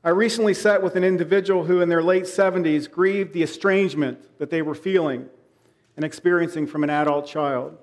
I 0.04 0.10
recently 0.10 0.54
sat 0.54 0.82
with 0.82 0.96
an 0.96 1.04
individual 1.04 1.66
who, 1.66 1.82
in 1.82 1.90
their 1.90 2.02
late 2.02 2.24
70s, 2.24 2.90
grieved 2.90 3.34
the 3.34 3.44
estrangement 3.44 4.40
that 4.40 4.50
they 4.50 4.62
were 4.62 4.74
feeling 4.74 5.28
and 5.96 6.04
experiencing 6.04 6.66
from 6.66 6.84
an 6.84 6.90
adult 6.90 7.28
child, 7.28 7.78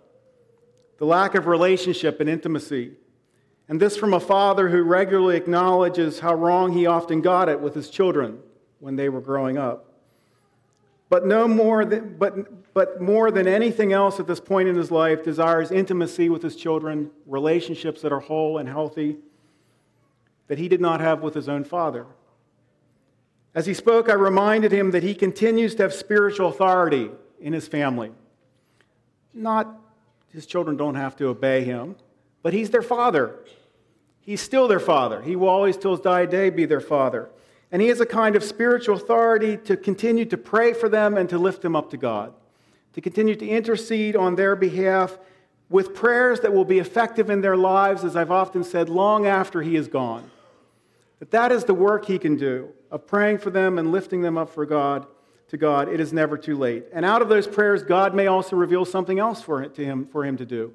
the 0.97 1.05
lack 1.05 1.37
of 1.37 1.47
relationship 1.47 2.19
and 2.19 2.29
intimacy 2.29 2.95
and 3.69 3.79
this 3.81 3.97
from 3.97 4.15
a 4.15 4.21
father 4.21 4.69
who 4.69 4.83
regularly 4.83 5.37
acknowledges 5.37 6.21
how 6.21 6.35
wrong 6.35 6.73
he 6.73 6.87
often 6.87 7.21
got 7.21 7.49
it 7.49 7.61
with 7.61 7.75
his 7.75 7.91
children 7.91 8.41
when 8.81 8.97
they 8.97 9.09
were 9.09 9.21
growing 9.21 9.59
up. 9.59 9.85
But, 11.11 11.27
no 11.27 11.49
more 11.49 11.85
than, 11.85 12.17
but, 12.19 12.73
but 12.75 13.01
more 13.01 13.31
than 13.31 13.47
anything 13.47 13.93
else 13.93 14.21
at 14.21 14.27
this 14.27 14.41
point 14.41 14.69
in 14.69 14.77
his 14.77 14.91
life, 14.91 15.23
desires 15.23 15.71
intimacy 15.71 16.29
with 16.29 16.43
his 16.43 16.55
children, 16.55 17.11
relationships 17.27 18.03
that 18.03 18.13
are 18.13 18.21
whole 18.21 18.59
and 18.59 18.69
healthy, 18.69 19.17
that 20.49 20.59
he 20.59 20.69
did 20.69 20.81
not 20.81 21.01
have 21.01 21.23
with 21.23 21.35
his 21.35 21.49
own 21.49 21.65
father. 21.65 22.07
As 23.55 23.67
he 23.67 23.75
spoke, 23.75 24.09
I 24.09 24.15
reminded 24.15 24.71
him 24.71 24.91
that 24.91 25.03
he 25.03 25.15
continues 25.15 25.75
to 25.77 25.85
have 25.85 25.95
spiritual 25.95 26.49
authority 26.49 27.11
in 27.41 27.53
his 27.53 27.67
family. 27.67 28.13
Not 29.33 29.81
his 30.33 30.47
children 30.47 30.77
don't 30.77 30.95
have 30.95 31.17
to 31.17 31.29
obey 31.29 31.65
him, 31.65 31.97
but 32.43 32.53
he's 32.53 32.71
their 32.71 32.83
father. 32.83 33.35
He's 34.29 34.43
still 34.43 34.69
their 34.69 34.79
father. 34.79 35.23
He 35.23 35.37
will 35.37 35.49
always, 35.49 35.79
till 35.79 35.93
his 35.93 36.01
dying 36.01 36.29
day, 36.29 36.51
be 36.51 36.67
their 36.67 36.83
father. 36.83 37.31
And 37.73 37.81
he 37.81 37.89
has 37.89 37.99
a 38.03 38.05
kind 38.05 38.37
of 38.37 38.45
spiritual 38.45 38.97
authority 38.97 39.57
to 39.57 39.75
continue 39.75 40.27
to 40.27 40.37
pray 40.37 40.75
for 40.75 40.91
them 40.91 41.17
and 41.17 41.31
to 41.31 41.39
lift 41.39 41.63
them 41.63 41.75
up 41.75 41.89
to 41.93 41.97
God, 41.97 42.35
to 42.93 43.01
continue 43.01 43.35
to 43.37 43.49
intercede 43.49 44.17
on 44.17 44.37
their 44.37 44.55
behalf 44.55 45.17
with 45.71 45.95
prayers 45.95 46.41
that 46.41 46.53
will 46.53 46.67
be 46.67 46.79
effective 46.79 47.31
in 47.31 47.41
their 47.41 47.57
lives, 47.57 48.05
as 48.05 48.17
I've 48.17 48.31
often 48.31 48.65
said, 48.65 48.91
long 48.91 49.27
after 49.27 49.63
he 49.63 49.77
is 49.77 49.89
gone. 49.89 50.31
That 51.21 51.31
that 51.31 51.51
is 51.51 51.65
the 51.65 51.73
work 51.73 52.05
he 52.05 52.19
can 52.19 52.37
do 52.37 52.69
of 52.91 53.07
praying 53.07 53.39
for 53.39 53.49
them 53.49 53.79
and 53.79 53.93
lifting 53.93 54.21
them 54.21 54.37
up 54.37 54.51
for 54.51 54.67
God 54.67 55.07
to 55.49 55.57
God. 55.57 55.89
It 55.89 56.01
is 56.01 56.13
never 56.13 56.37
too 56.37 56.59
late. 56.59 56.85
And 56.93 57.07
out 57.07 57.23
of 57.23 57.31
those 57.31 57.47
prayers, 57.47 57.83
God 57.83 58.15
may 58.15 58.27
also 58.27 58.57
reveal 58.57 58.85
something 58.85 59.19
else 59.19 59.41
for, 59.41 59.67
to 59.67 59.83
him, 59.83 60.05
for 60.05 60.27
him 60.27 60.37
to 60.37 60.45
do. 60.45 60.75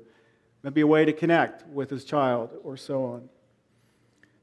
Maybe 0.63 0.82
a 0.82 0.88
way 0.88 1.06
to 1.06 1.13
connect 1.13 1.68
with 1.68 1.92
his 1.92 2.04
child 2.04 2.50
or 2.63 2.78
so 2.78 3.06
on. 3.06 3.30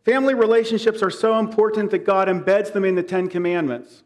Family 0.05 0.35
relationships 0.35 1.03
are 1.03 1.11
so 1.11 1.39
important 1.39 1.91
that 1.91 2.07
God 2.07 2.29
embeds 2.29 2.73
them 2.73 2.85
in 2.85 2.95
the 2.95 3.03
Ten 3.03 3.29
Commandments 3.29 4.03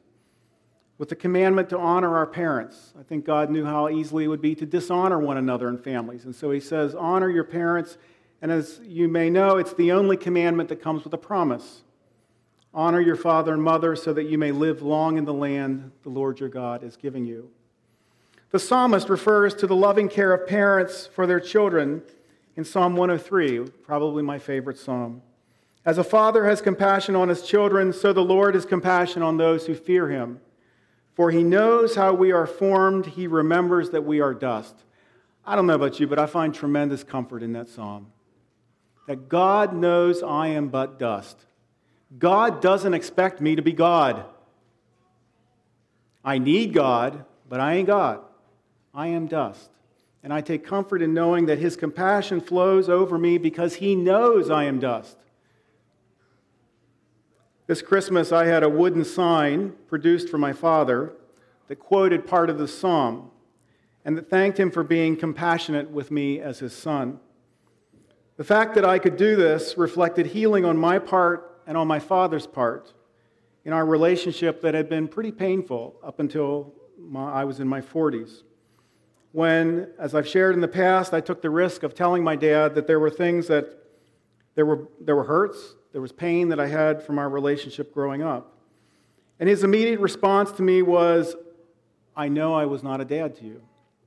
with 0.99 1.09
the 1.09 1.17
commandment 1.17 1.69
to 1.71 1.79
honor 1.79 2.17
our 2.17 2.27
parents. 2.27 2.93
I 2.99 3.03
think 3.03 3.25
God 3.25 3.51
knew 3.51 3.65
how 3.65 3.89
easily 3.89 4.25
it 4.25 4.29
would 4.29 4.41
be 4.41 4.55
to 4.57 4.67
dishonor 4.67 5.19
one 5.19 5.37
another 5.37 5.69
in 5.69 5.79
families. 5.79 6.25
And 6.25 6.35
so 6.35 6.51
he 6.51 6.61
says, 6.61 6.95
Honor 6.95 7.29
your 7.29 7.45
parents. 7.45 7.99
And 8.43 8.53
as 8.53 8.81
you 8.85 9.09
may 9.09 9.31
know, 9.31 9.57
it's 9.57 9.73
the 9.75 9.93
only 9.93 10.17
commandment 10.17 10.69
that 10.69 10.83
comes 10.83 11.05
with 11.05 11.13
a 11.15 11.19
promise. 11.19 11.83
Honor 12.73 13.01
your 13.01 13.17
father 13.17 13.55
and 13.55 13.63
mother 13.63 13.95
so 13.97 14.13
that 14.13 14.25
you 14.25 14.37
may 14.37 14.51
live 14.51 14.83
long 14.83 15.17
in 15.17 15.25
the 15.25 15.33
land 15.33 15.93
the 16.03 16.11
Lord 16.11 16.41
your 16.41 16.49
God 16.49 16.83
is 16.83 16.97
giving 16.97 17.25
you. 17.25 17.51
The 18.51 18.59
psalmist 18.59 19.09
refers 19.09 19.55
to 19.55 19.67
the 19.67 19.77
loving 19.77 20.09
care 20.09 20.33
of 20.33 20.47
parents 20.47 21.07
for 21.07 21.27
their 21.27 21.41
children 21.41 22.03
in 22.57 22.65
Psalm 22.65 22.97
103, 22.97 23.71
probably 23.85 24.23
my 24.23 24.39
favorite 24.39 24.79
psalm. 24.79 25.23
As 25.87 25.99
a 25.99 26.05
father 26.05 26.47
has 26.47 26.63
compassion 26.63 27.15
on 27.15 27.29
his 27.29 27.43
children, 27.43 27.93
so 27.93 28.13
the 28.13 28.25
Lord 28.25 28.55
has 28.55 28.65
compassion 28.65 29.23
on 29.23 29.37
those 29.37 29.67
who 29.67 29.75
fear 29.75 30.09
him. 30.09 30.41
For 31.15 31.31
he 31.31 31.43
knows 31.43 31.95
how 31.95 32.15
we 32.15 32.33
are 32.33 32.47
formed, 32.47 33.07
he 33.07 33.27
remembers 33.27 33.91
that 33.91 34.05
we 34.05 34.21
are 34.21 34.35
dust. 34.35 34.75
I 35.45 35.55
don't 35.55 35.67
know 35.67 35.75
about 35.75 36.01
you, 36.01 36.07
but 36.07 36.19
I 36.19 36.27
find 36.27 36.55
tremendous 36.55 37.05
comfort 37.05 37.43
in 37.43 37.53
that 37.53 37.69
psalm. 37.69 38.13
That 39.07 39.29
God 39.29 39.75
knows 39.75 40.23
I 40.23 40.49
am 40.49 40.69
but 40.69 40.99
dust. 40.99 41.39
God 42.19 42.63
doesn't 42.63 42.95
expect 42.95 43.41
me 43.41 43.55
to 43.55 43.63
be 43.63 43.73
God. 43.73 44.25
I 46.25 46.39
need 46.39 46.73
God, 46.73 47.25
but 47.49 47.61
I 47.61 47.75
ain't 47.75 47.87
God. 47.87 48.21
I 48.95 49.09
am 49.09 49.27
dust. 49.27 49.71
And 50.23 50.33
I 50.33 50.41
take 50.41 50.65
comfort 50.65 51.03
in 51.03 51.13
knowing 51.13 51.47
that 51.47 51.59
his 51.59 51.77
compassion 51.77 52.41
flows 52.41 52.89
over 52.89 53.19
me 53.19 53.37
because 53.37 53.75
he 53.75 53.95
knows 53.95 54.49
I 54.49 54.65
am 54.65 54.79
dust. 54.81 55.19
This 57.67 57.81
Christmas, 57.81 58.31
I 58.31 58.45
had 58.45 58.63
a 58.63 58.69
wooden 58.69 59.07
sign 59.07 59.73
produced 59.89 60.29
for 60.29 60.37
my 60.37 60.53
father 60.53 61.15
that 61.69 61.77
quoted 61.77 62.27
part 62.27 62.51
of 62.51 62.59
the 62.59 62.69
psalm 62.69 63.31
and 64.05 64.19
that 64.19 64.29
thanked 64.29 64.61
him 64.61 64.71
for 64.71 64.83
being 64.83 65.17
compassionate 65.17 65.91
with 65.91 66.11
me 66.11 66.41
as 66.41 66.59
his 66.59 66.75
son. 66.75 67.21
The 68.37 68.45
fact 68.45 68.75
that 68.75 68.85
I 68.85 68.99
could 68.99 69.17
do 69.17 69.35
this 69.35 69.79
reflected 69.79 70.27
healing 70.27 70.67
on 70.67 70.77
my 70.77 70.99
part 70.99 71.63
and 71.67 71.75
on 71.79 71.89
my 71.89 71.99
father's 72.01 72.47
part 72.47 72.93
in 73.65 73.73
our 73.73 73.87
relationship 73.87 74.61
that 74.61 74.75
had 74.75 74.91
been 74.91 75.09
pretty 75.09 75.33
painful 75.33 75.97
up 76.05 76.21
until 76.21 76.75
my, 76.99 77.33
I 77.33 77.45
was 77.45 77.61
in 77.61 77.69
my 77.69 77.81
40s. 77.81 78.43
When, 79.33 79.89
as 79.99 80.15
I've 80.15 80.29
shared 80.29 80.55
in 80.55 80.61
the 80.61 80.69
past, 80.69 81.15
I 81.15 81.23
took 81.23 81.41
the 81.41 81.49
risk 81.49 81.83
of 81.83 81.95
telling 81.95 82.23
my 82.23 82.37
dad 82.37 82.75
that 82.75 82.87
there 82.87 83.01
were 83.01 83.09
things 83.09 83.47
that 83.47 83.71
there 84.55 84.67
were, 84.67 84.87
there 85.01 85.17
were 85.17 85.25
hurts, 85.25 85.77
there 85.95 86.01
was 86.01 86.11
pain 86.11 86.49
that 86.49 86.59
I 86.59 86.67
had 86.67 87.05
from 87.05 87.21
our 87.21 87.29
relationship 87.29 87.95
growing 87.95 88.21
up. 88.21 88.53
And 89.39 89.49
his 89.49 89.63
immediate 89.63 90.01
response 90.01 90.51
to 90.53 90.63
me 90.63 90.83
was, 90.83 91.37
I 92.17 92.27
know 92.27 92.53
I 92.53 92.65
was 92.65 92.83
not 92.83 93.01
a 93.01 93.05
dad 93.05 93.37
to 93.37 93.45
you. 93.45 93.63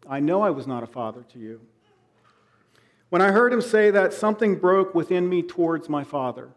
I 0.06 0.20
know 0.20 0.42
I 0.42 0.50
was 0.50 0.68
not 0.68 0.84
a 0.84 0.86
father 0.86 1.24
to 1.32 1.40
you. 1.40 1.62
When 3.08 3.22
I 3.22 3.32
heard 3.32 3.54
him 3.54 3.62
say 3.62 3.90
that, 3.92 4.12
something 4.12 4.56
broke 4.56 4.94
within 4.94 5.30
me 5.30 5.42
towards 5.42 5.88
my 5.88 6.04
father. 6.04 6.50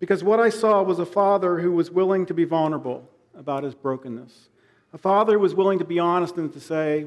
Because 0.00 0.22
what 0.22 0.38
I 0.38 0.50
saw 0.50 0.82
was 0.82 0.98
a 0.98 1.06
father 1.06 1.60
who 1.60 1.72
was 1.72 1.90
willing 1.90 2.26
to 2.26 2.34
be 2.34 2.44
vulnerable 2.44 3.08
about 3.34 3.64
his 3.64 3.74
brokenness. 3.74 4.50
A 4.92 4.98
father 4.98 5.32
who 5.32 5.38
was 5.38 5.54
willing 5.54 5.78
to 5.78 5.84
be 5.86 5.98
honest 5.98 6.36
and 6.36 6.52
to 6.52 6.60
say, 6.60 7.06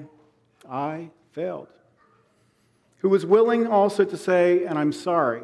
I 0.68 1.12
failed. 1.32 1.68
Who 3.02 3.10
was 3.10 3.24
willing 3.24 3.68
also 3.68 4.04
to 4.04 4.18
say, 4.18 4.66
and 4.66 4.80
I'm 4.80 4.92
sorry 4.92 5.44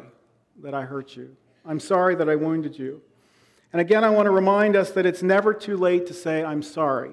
that 0.60 0.74
I 0.74 0.82
hurt 0.82 1.14
you. 1.14 1.36
I'm 1.66 1.80
sorry 1.80 2.14
that 2.16 2.28
I 2.28 2.36
wounded 2.36 2.78
you. 2.78 3.00
And 3.72 3.80
again, 3.80 4.04
I 4.04 4.10
want 4.10 4.26
to 4.26 4.30
remind 4.30 4.76
us 4.76 4.90
that 4.90 5.06
it's 5.06 5.22
never 5.22 5.52
too 5.54 5.76
late 5.76 6.06
to 6.06 6.14
say, 6.14 6.44
I'm 6.44 6.62
sorry 6.62 7.12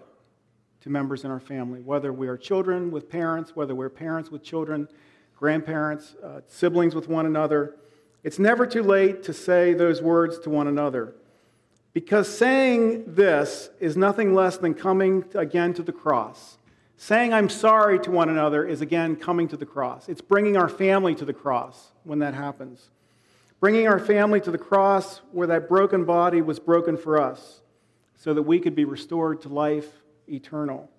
to 0.82 0.90
members 0.90 1.24
in 1.24 1.32
our 1.32 1.40
family, 1.40 1.80
whether 1.82 2.12
we 2.12 2.28
are 2.28 2.38
children 2.38 2.92
with 2.92 3.10
parents, 3.10 3.56
whether 3.56 3.74
we're 3.74 3.90
parents 3.90 4.30
with 4.30 4.44
children, 4.44 4.88
grandparents, 5.36 6.16
uh, 6.24 6.42
siblings 6.48 6.94
with 6.94 7.08
one 7.08 7.26
another. 7.26 7.76
It's 8.24 8.40
never 8.40 8.68
too 8.68 8.84
late 8.84 9.24
to 9.24 9.34
say 9.34 9.74
those 9.74 10.02
words 10.02 10.38
to 10.40 10.50
one 10.50 10.68
another. 10.68 11.16
Because 11.94 12.28
saying 12.28 13.06
this 13.08 13.70
is 13.80 13.98
nothing 13.98 14.34
less 14.34 14.58
than 14.58 14.74
coming 14.74 15.26
again 15.34 15.74
to 15.74 15.84
the 15.84 15.92
cross. 15.92 16.58
Saying 16.98 17.34
I'm 17.34 17.50
sorry 17.50 18.00
to 18.02 18.12
one 18.12 18.30
another 18.30 18.66
is 18.66 18.82
again 18.82 19.16
coming 19.16 19.48
to 19.48 19.58
the 19.58 19.66
cross. 19.66 20.08
It's 20.08 20.22
bringing 20.22 20.58
our 20.58 20.70
family 20.70 21.16
to 21.16 21.26
the 21.26 21.34
cross 21.34 21.92
when 22.04 22.20
that 22.20 22.34
happens 22.34 22.92
bringing 23.62 23.88
our 23.88 24.00
family 24.00 24.42
to 24.42 24.52
the 24.52 24.58
cross 24.58 25.22
where 25.32 25.48
that 25.48 25.70
broken 25.70 26.04
body 26.04 26.42
was 26.42 26.60
broken 26.60 26.98
for 26.98 27.22
us 27.22 27.62
so 28.18 28.34
that 28.34 28.42
we 28.42 28.60
could 28.60 28.76
be 28.76 28.86
restored 28.86 29.40
to 29.40 29.50
life 29.50 29.88
eternal. 30.28 30.90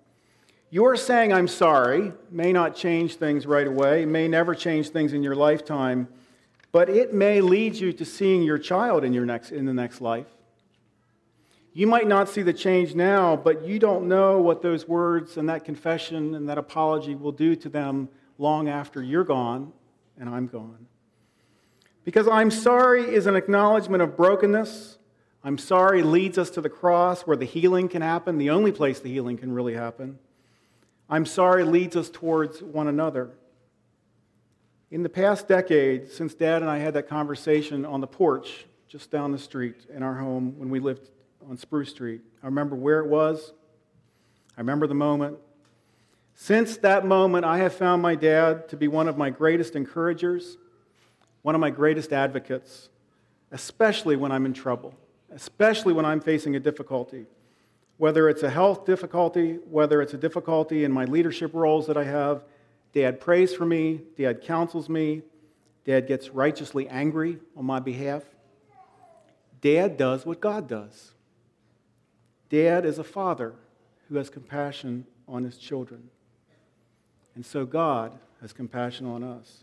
Your 0.69 0.95
saying, 0.95 1.31
I'm 1.31 1.49
sorry, 1.49 2.13
may 2.31 2.51
not 2.51 2.75
change 2.75 3.15
things 3.15 3.45
right 3.45 3.67
away, 3.67 4.05
may 4.05 4.27
never 4.27 4.55
change 4.55 4.89
things 4.89 5.13
in 5.13 5.21
your 5.21 5.35
lifetime, 5.35 6.07
but 6.71 6.89
it 6.89 7.13
may 7.13 7.41
lead 7.41 7.75
you 7.75 7.93
to 7.93 8.05
seeing 8.05 8.41
your 8.41 8.57
child 8.57 9.03
in, 9.03 9.13
your 9.13 9.25
next, 9.25 9.51
in 9.51 9.65
the 9.65 9.73
next 9.73 10.01
life. 10.01 10.25
You 11.73 11.85
might 11.85 12.07
not 12.07 12.29
see 12.29 12.43
the 12.43 12.53
change 12.53 12.95
now, 12.95 13.35
but 13.35 13.65
you 13.65 13.77
don't 13.77 14.07
know 14.07 14.39
what 14.39 14.61
those 14.61 14.87
words 14.87 15.37
and 15.37 15.49
that 15.49 15.65
confession 15.65 16.33
and 16.33 16.47
that 16.47 16.57
apology 16.57 17.13
will 17.13 17.31
do 17.33 17.55
to 17.57 17.67
them 17.67 18.07
long 18.37 18.69
after 18.69 19.03
you're 19.03 19.23
gone 19.25 19.73
and 20.17 20.29
I'm 20.29 20.47
gone. 20.47 20.87
Because 22.03 22.27
I'm 22.27 22.51
sorry 22.51 23.13
is 23.13 23.27
an 23.27 23.35
acknowledgement 23.35 24.03
of 24.03 24.17
brokenness. 24.17 24.97
I'm 25.43 25.57
sorry 25.57 26.03
leads 26.03 26.37
us 26.37 26.49
to 26.51 26.61
the 26.61 26.69
cross 26.69 27.21
where 27.21 27.37
the 27.37 27.45
healing 27.45 27.89
can 27.89 28.01
happen, 28.01 28.37
the 28.37 28.49
only 28.49 28.71
place 28.71 28.99
the 28.99 29.09
healing 29.09 29.37
can 29.37 29.53
really 29.53 29.73
happen. 29.73 30.19
I'm 31.09 31.25
sorry 31.25 31.63
leads 31.63 31.95
us 31.95 32.09
towards 32.09 32.61
one 32.61 32.87
another. 32.87 33.31
In 34.89 35.03
the 35.03 35.09
past 35.09 35.47
decade, 35.47 36.09
since 36.11 36.33
Dad 36.33 36.61
and 36.61 36.69
I 36.69 36.77
had 36.77 36.93
that 36.93 37.07
conversation 37.07 37.85
on 37.85 37.99
the 37.99 38.07
porch 38.07 38.65
just 38.87 39.09
down 39.09 39.31
the 39.31 39.39
street 39.39 39.87
in 39.93 40.03
our 40.03 40.15
home 40.15 40.57
when 40.57 40.69
we 40.69 40.79
lived 40.79 41.09
on 41.49 41.57
Spruce 41.57 41.89
Street, 41.89 42.21
I 42.41 42.45
remember 42.45 42.75
where 42.75 42.99
it 42.99 43.07
was. 43.07 43.53
I 44.55 44.61
remember 44.61 44.87
the 44.87 44.93
moment. 44.93 45.37
Since 46.35 46.77
that 46.77 47.05
moment, 47.05 47.45
I 47.45 47.57
have 47.57 47.73
found 47.73 48.01
my 48.01 48.15
dad 48.15 48.69
to 48.69 48.77
be 48.77 48.87
one 48.87 49.07
of 49.07 49.17
my 49.17 49.29
greatest 49.29 49.75
encouragers 49.75 50.57
one 51.43 51.53
of 51.53 51.61
my 51.61 51.69
greatest 51.69 52.11
advocates, 52.11 52.89
especially 53.51 54.15
when 54.15 54.31
I'm 54.31 54.45
in 54.47 54.53
trouble, 54.53 54.95
especially 55.31 55.93
when 55.93 56.05
I'm 56.05 56.19
facing 56.19 56.55
a 56.55 56.59
difficulty. 56.59 57.27
Whether 57.97 58.27
it's 58.27 58.41
a 58.41 58.49
health 58.49 58.85
difficulty, 58.85 59.59
whether 59.69 60.01
it's 60.01 60.15
a 60.15 60.17
difficulty 60.17 60.83
in 60.83 60.91
my 60.91 61.05
leadership 61.05 61.53
roles 61.53 61.85
that 61.87 61.95
I 61.95 62.05
have, 62.05 62.43
Dad 62.93 63.19
prays 63.19 63.53
for 63.53 63.65
me, 63.65 64.01
Dad 64.17 64.41
counsels 64.41 64.89
me, 64.89 65.21
Dad 65.85 66.07
gets 66.07 66.29
righteously 66.29 66.87
angry 66.87 67.39
on 67.55 67.65
my 67.65 67.79
behalf. 67.79 68.23
Dad 69.61 69.97
does 69.97 70.25
what 70.25 70.39
God 70.39 70.67
does. 70.67 71.11
Dad 72.49 72.85
is 72.85 72.99
a 72.99 73.03
father 73.03 73.53
who 74.07 74.15
has 74.15 74.29
compassion 74.29 75.05
on 75.27 75.43
his 75.43 75.57
children. 75.57 76.09
And 77.35 77.45
so 77.45 77.65
God 77.65 78.13
has 78.41 78.53
compassion 78.53 79.05
on 79.05 79.23
us. 79.23 79.62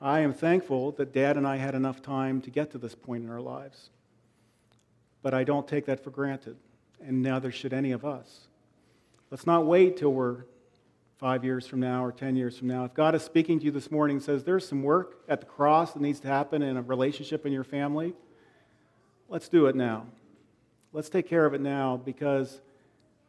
I 0.00 0.20
am 0.20 0.32
thankful 0.34 0.92
that 0.92 1.12
Dad 1.12 1.36
and 1.36 1.46
I 1.46 1.56
had 1.56 1.74
enough 1.74 2.02
time 2.02 2.40
to 2.42 2.50
get 2.50 2.70
to 2.72 2.78
this 2.78 2.94
point 2.94 3.24
in 3.24 3.30
our 3.30 3.40
lives. 3.40 3.90
But 5.22 5.34
I 5.34 5.44
don't 5.44 5.66
take 5.66 5.86
that 5.86 6.04
for 6.04 6.10
granted, 6.10 6.56
and 7.02 7.22
neither 7.22 7.50
should 7.50 7.72
any 7.72 7.92
of 7.92 8.04
us. 8.04 8.48
Let's 9.30 9.46
not 9.46 9.66
wait 9.66 9.96
till 9.96 10.12
we're 10.12 10.44
five 11.18 11.44
years 11.44 11.66
from 11.66 11.80
now 11.80 12.04
or 12.04 12.12
10 12.12 12.36
years 12.36 12.58
from 12.58 12.68
now. 12.68 12.84
If 12.84 12.92
God 12.92 13.14
is 13.14 13.22
speaking 13.22 13.58
to 13.60 13.64
you 13.64 13.70
this 13.70 13.90
morning 13.90 14.16
and 14.16 14.22
says 14.22 14.44
there's 14.44 14.68
some 14.68 14.82
work 14.82 15.22
at 15.28 15.40
the 15.40 15.46
cross 15.46 15.92
that 15.92 16.02
needs 16.02 16.20
to 16.20 16.28
happen 16.28 16.60
in 16.60 16.76
a 16.76 16.82
relationship 16.82 17.46
in 17.46 17.52
your 17.52 17.64
family, 17.64 18.12
let's 19.28 19.48
do 19.48 19.66
it 19.66 19.74
now. 19.74 20.06
Let's 20.92 21.08
take 21.08 21.28
care 21.28 21.46
of 21.46 21.54
it 21.54 21.60
now 21.60 21.96
because 21.96 22.60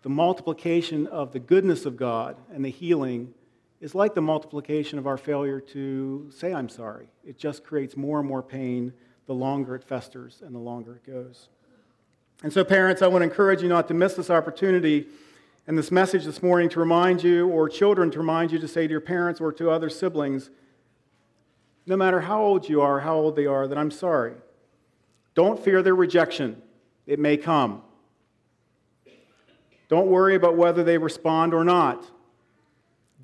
the 0.01 0.09
multiplication 0.09 1.07
of 1.07 1.31
the 1.31 1.39
goodness 1.39 1.85
of 1.85 1.95
God 1.97 2.37
and 2.53 2.65
the 2.65 2.69
healing 2.69 3.33
is 3.81 3.93
like 3.93 4.13
the 4.15 4.21
multiplication 4.21 4.97
of 4.97 5.07
our 5.07 5.17
failure 5.17 5.59
to 5.59 6.29
say, 6.31 6.53
I'm 6.53 6.69
sorry. 6.69 7.07
It 7.25 7.37
just 7.37 7.63
creates 7.63 7.97
more 7.97 8.19
and 8.19 8.27
more 8.27 8.41
pain 8.41 8.93
the 9.25 9.33
longer 9.33 9.75
it 9.75 9.83
festers 9.83 10.41
and 10.45 10.55
the 10.55 10.59
longer 10.59 10.95
it 10.95 11.05
goes. 11.05 11.49
And 12.43 12.51
so, 12.51 12.63
parents, 12.63 13.01
I 13.01 13.07
want 13.07 13.21
to 13.21 13.29
encourage 13.29 13.61
you 13.61 13.69
not 13.69 13.87
to 13.87 13.93
miss 13.93 14.13
this 14.13 14.29
opportunity 14.29 15.07
and 15.67 15.77
this 15.77 15.91
message 15.91 16.25
this 16.25 16.43
morning 16.43 16.69
to 16.69 16.79
remind 16.79 17.23
you, 17.23 17.47
or 17.47 17.67
children 17.67 18.11
to 18.11 18.19
remind 18.19 18.51
you 18.51 18.59
to 18.59 18.67
say 18.67 18.85
to 18.85 18.91
your 18.91 19.01
parents 19.01 19.41
or 19.41 19.51
to 19.53 19.71
other 19.71 19.89
siblings, 19.89 20.51
no 21.87 21.97
matter 21.97 22.21
how 22.21 22.41
old 22.41 22.69
you 22.69 22.81
are, 22.81 22.99
how 22.99 23.15
old 23.15 23.35
they 23.35 23.47
are, 23.47 23.67
that 23.67 23.77
I'm 23.77 23.89
sorry. 23.89 24.33
Don't 25.33 25.59
fear 25.59 25.81
their 25.81 25.95
rejection, 25.95 26.61
it 27.07 27.19
may 27.19 27.35
come. 27.35 27.81
Don't 29.87 30.07
worry 30.07 30.35
about 30.35 30.55
whether 30.55 30.83
they 30.83 30.97
respond 30.97 31.53
or 31.53 31.63
not. 31.63 32.09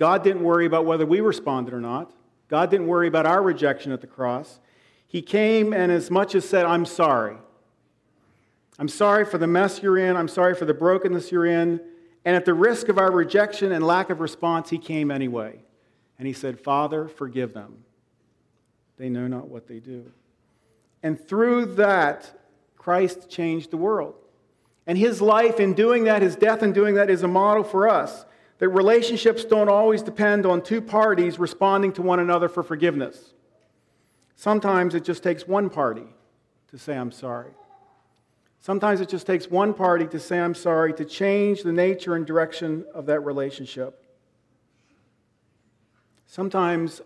God 0.02 0.24
didn't 0.24 0.42
worry 0.42 0.66
about 0.66 0.88
whether 0.88 1.06
we 1.06 1.22
responded 1.22 1.76
or 1.76 1.80
not. 1.80 2.12
God 2.48 2.72
didn't 2.72 2.88
worry 2.88 3.08
about 3.08 3.28
our 3.28 3.40
rejection 3.40 3.92
at 3.92 4.02
the 4.02 4.08
cross. 4.08 4.60
He 5.06 5.22
came 5.22 5.74
and 5.74 5.92
as 5.92 6.10
much 6.10 6.34
as 6.34 6.44
said, 6.44 6.66
I'm 6.66 6.88
sorry. 6.88 7.38
I'm 8.80 8.88
sorry 8.88 9.26
for 9.26 9.38
the 9.38 9.46
mess 9.46 9.84
you're 9.84 10.00
in. 10.00 10.16
I'm 10.16 10.28
sorry 10.28 10.56
for 10.56 10.66
the 10.66 10.74
brokenness 10.74 11.32
you're 11.32 11.46
in. 11.46 11.80
And 12.26 12.36
at 12.36 12.46
the 12.46 12.56
risk 12.56 12.90
of 12.90 12.98
our 12.98 13.12
rejection 13.12 13.72
and 13.72 13.86
lack 13.86 14.10
of 14.10 14.22
response, 14.22 14.72
he 14.72 14.80
came 14.80 15.12
anyway. 15.12 15.60
And 16.18 16.26
he 16.26 16.34
said, 16.34 16.60
Father, 16.60 17.08
forgive 17.08 17.54
them. 17.54 17.84
They 18.98 19.08
know 19.08 19.28
not 19.28 19.50
what 19.50 19.68
they 19.68 19.78
do. 19.78 20.12
And 21.04 21.24
through 21.24 21.76
that, 21.76 22.42
Christ 22.76 23.30
changed 23.30 23.70
the 23.70 23.78
world. 23.78 24.16
And 24.88 24.98
his 24.98 25.22
life 25.22 25.60
in 25.60 25.76
doing 25.76 26.06
that, 26.06 26.24
his 26.24 26.36
death 26.36 26.64
in 26.64 26.74
doing 26.74 26.96
that, 26.96 27.12
is 27.12 27.22
a 27.22 27.28
model 27.28 27.64
for 27.64 27.88
us 27.88 28.26
that 28.62 28.69
relationships 28.69 29.43
don't 29.43 29.69
always 29.69 30.04
depend 30.04 30.45
on 30.45 30.62
two 30.62 30.82
parties 30.82 31.39
responding 31.39 31.91
to 31.91 32.04
one 32.04 32.19
another 32.19 32.47
for 32.47 32.62
forgiveness. 32.62 33.34
Sometimes 34.36 34.93
it 34.93 35.04
just 35.04 35.24
takes 35.24 35.47
one 35.47 35.67
party 35.67 36.06
to 36.67 36.78
say, 36.78 36.95
I'm 36.95 37.12
sorry. 37.12 37.54
Sometimes 38.60 39.02
it 39.02 39.10
just 39.10 39.26
takes 39.26 39.50
one 39.50 39.74
party 39.74 40.06
to 40.06 40.19
say, 40.19 40.39
I'm 40.39 40.54
sorry, 40.54 40.93
to 40.93 41.06
change 41.06 41.63
the 41.63 41.71
nature 41.71 42.15
and 42.15 42.24
direction 42.24 42.86
of 42.93 43.08
that 43.08 43.21
relationship. 43.21 44.06
Sometimes 46.28 47.02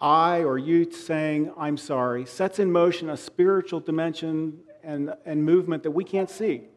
I 0.00 0.44
or 0.44 0.56
you 0.56 0.88
saying, 0.92 1.52
I'm 1.58 1.78
sorry, 1.78 2.26
sets 2.26 2.60
in 2.60 2.70
motion 2.70 3.10
a 3.10 3.16
spiritual 3.16 3.80
dimension 3.80 4.60
and, 4.84 5.12
and 5.26 5.44
movement 5.44 5.82
that 5.82 5.90
we 5.90 6.04
can't 6.04 6.30
see 6.30 6.68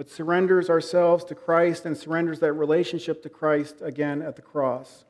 but 0.00 0.08
surrenders 0.08 0.70
ourselves 0.70 1.24
to 1.24 1.34
Christ 1.34 1.84
and 1.84 1.94
surrenders 1.94 2.40
that 2.40 2.54
relationship 2.54 3.22
to 3.22 3.28
Christ 3.28 3.82
again 3.82 4.22
at 4.22 4.34
the 4.34 4.40
cross. 4.40 5.04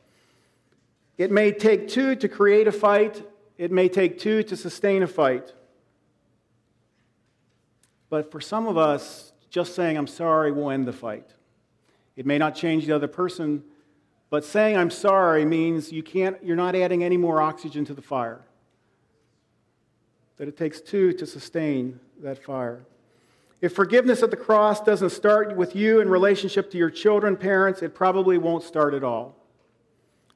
It 1.17 1.31
may 1.31 1.53
take 1.53 1.87
two 1.87 2.17
to 2.17 2.29
create 2.29 2.67
a 2.67 2.73
fight, 2.73 3.25
it 3.57 3.71
may 3.71 3.89
take 3.89 4.19
two 4.19 4.43
to 4.43 4.57
sustain 4.57 5.05
a 5.05 5.07
fight. 5.07 5.55
But 8.09 8.33
for 8.33 8.41
some 8.41 8.67
of 8.67 8.77
us, 8.77 9.33
just 9.49 9.77
saying, 9.77 9.97
I'm 9.97 10.09
sorry, 10.09 10.51
will 10.51 10.73
end 10.73 10.89
the 10.89 10.93
fight. 10.93 11.35
It 12.17 12.27
may 12.27 12.39
not 12.39 12.57
change 12.57 12.87
the 12.87 12.93
other 12.93 13.07
person, 13.07 13.63
but 14.29 14.45
saying, 14.45 14.77
I'm 14.77 14.91
sorry 14.91 15.45
means 15.45 15.93
you 15.93 16.03
can't, 16.03 16.37
you're 16.43 16.57
not 16.57 16.75
adding 16.75 17.05
any 17.05 17.17
more 17.17 17.41
oxygen 17.41 17.85
to 17.85 17.95
the 17.95 18.03
fire. 18.03 18.41
That 20.39 20.49
it 20.49 20.57
takes 20.57 20.81
two 20.81 21.13
to 21.13 21.27
sustain 21.27 22.01
that 22.25 22.43
fire. 22.43 22.85
If 23.61 23.75
forgiveness 23.75 24.23
at 24.23 24.31
the 24.31 24.37
cross 24.37 24.81
doesn't 24.81 25.11
start 25.11 25.55
with 25.57 25.77
you 25.77 26.01
in 26.01 26.09
relationship 26.09 26.71
to 26.71 26.79
your 26.79 26.91
children, 26.91 27.37
parents, 27.37 27.83
it 27.83 27.95
probably 27.95 28.39
won't 28.39 28.63
start 28.63 28.95
at 28.95 29.05
all. 29.05 29.37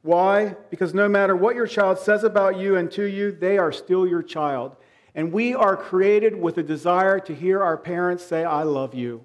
Why? 0.03 0.57
Because 0.69 0.93
no 0.93 1.09
matter 1.09 1.35
what 1.35 1.57
your 1.57 1.67
child 1.67 1.99
says 1.99 2.25
about 2.25 2.59
you 2.59 2.77
and 2.77 2.91
to 2.93 3.05
you, 3.05 3.33
they 3.33 3.57
are 3.57 3.73
still 3.73 4.07
your 4.07 4.23
child. 4.23 4.77
And 5.15 5.33
we 5.33 5.55
are 5.55 5.77
created 5.77 6.39
with 6.39 6.59
a 6.59 6.63
desire 6.63 7.19
to 7.21 7.35
hear 7.35 7.63
our 7.63 7.79
parents 7.79 8.23
say, 8.23 8.45
I 8.45 8.65
love 8.65 8.95
you. 8.95 9.25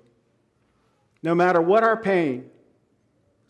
No 1.21 1.35
matter 1.35 1.61
what 1.61 1.83
our 1.83 1.97
pain, 1.97 2.49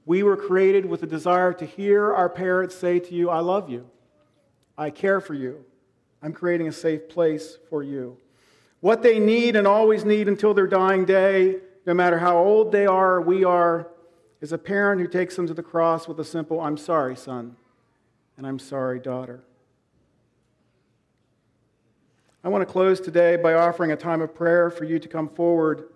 we 0.06 0.24
were 0.24 0.38
created 0.38 0.88
with 0.88 1.04
a 1.04 1.08
desire 1.08 1.54
to 1.54 1.66
hear 1.68 2.12
our 2.12 2.30
parents 2.30 2.74
say 2.74 3.00
to 3.00 3.14
you, 3.14 3.30
I 3.30 3.42
love 3.42 3.70
you. 3.70 3.88
I 4.76 4.90
care 4.90 5.22
for 5.22 5.36
you. 5.36 5.64
I'm 6.24 6.34
creating 6.34 6.68
a 6.68 6.72
safe 6.72 7.08
place 7.10 7.60
for 7.70 7.84
you. 7.84 8.18
What 8.82 9.04
they 9.04 9.20
need 9.20 9.56
and 9.56 9.68
always 9.68 10.06
need 10.06 10.28
until 10.28 10.54
their 10.54 10.68
dying 10.68 11.06
day, 11.06 11.58
no 11.86 11.94
matter 11.94 12.18
how 12.20 12.38
old 12.38 12.72
they 12.72 12.86
are 12.86 13.16
or 13.16 13.22
we 13.22 13.44
are, 13.44 13.88
is 14.42 14.54
a 14.54 14.58
parent 14.58 15.02
who 15.02 15.08
takes 15.08 15.36
them 15.36 15.48
to 15.48 15.54
the 15.54 15.64
cross 15.64 16.08
with 16.08 16.20
a 16.20 16.24
simple, 16.24 16.62
I'm 16.62 16.78
sorry, 16.78 17.16
son, 17.16 17.58
and 18.38 18.48
I'm 18.48 18.60
sorry, 18.60 19.00
daughter. 19.00 19.42
I 22.42 22.48
want 22.48 22.66
to 22.66 22.72
close 22.72 23.02
today 23.02 23.36
by 23.36 23.54
offering 23.54 23.92
a 23.92 23.98
time 23.98 24.22
of 24.22 24.34
prayer 24.34 24.70
for 24.70 24.86
you 24.86 24.98
to 24.98 25.08
come 25.10 25.28
forward, 25.28 25.90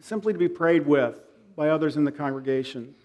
simply 0.00 0.32
to 0.32 0.38
be 0.38 0.48
prayed 0.48 0.84
with 0.84 1.20
by 1.54 1.68
others 1.68 1.96
in 1.96 2.02
the 2.02 2.10
congregation. 2.10 2.96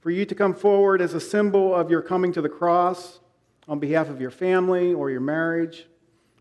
For 0.00 0.10
you 0.10 0.24
to 0.24 0.34
come 0.34 0.54
forward 0.54 1.00
as 1.00 1.14
a 1.14 1.20
symbol 1.20 1.72
of 1.72 1.88
your 1.88 2.02
coming 2.02 2.32
to 2.32 2.42
the 2.42 2.48
cross 2.48 3.20
on 3.68 3.78
behalf 3.78 4.08
of 4.08 4.20
your 4.20 4.30
family 4.32 4.92
or 4.92 5.08
your 5.08 5.20
marriage 5.20 5.86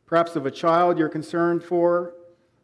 perhaps 0.05 0.35
of 0.35 0.45
a 0.45 0.51
child 0.51 0.97
you're 0.97 1.09
concerned 1.09 1.63
for, 1.63 2.13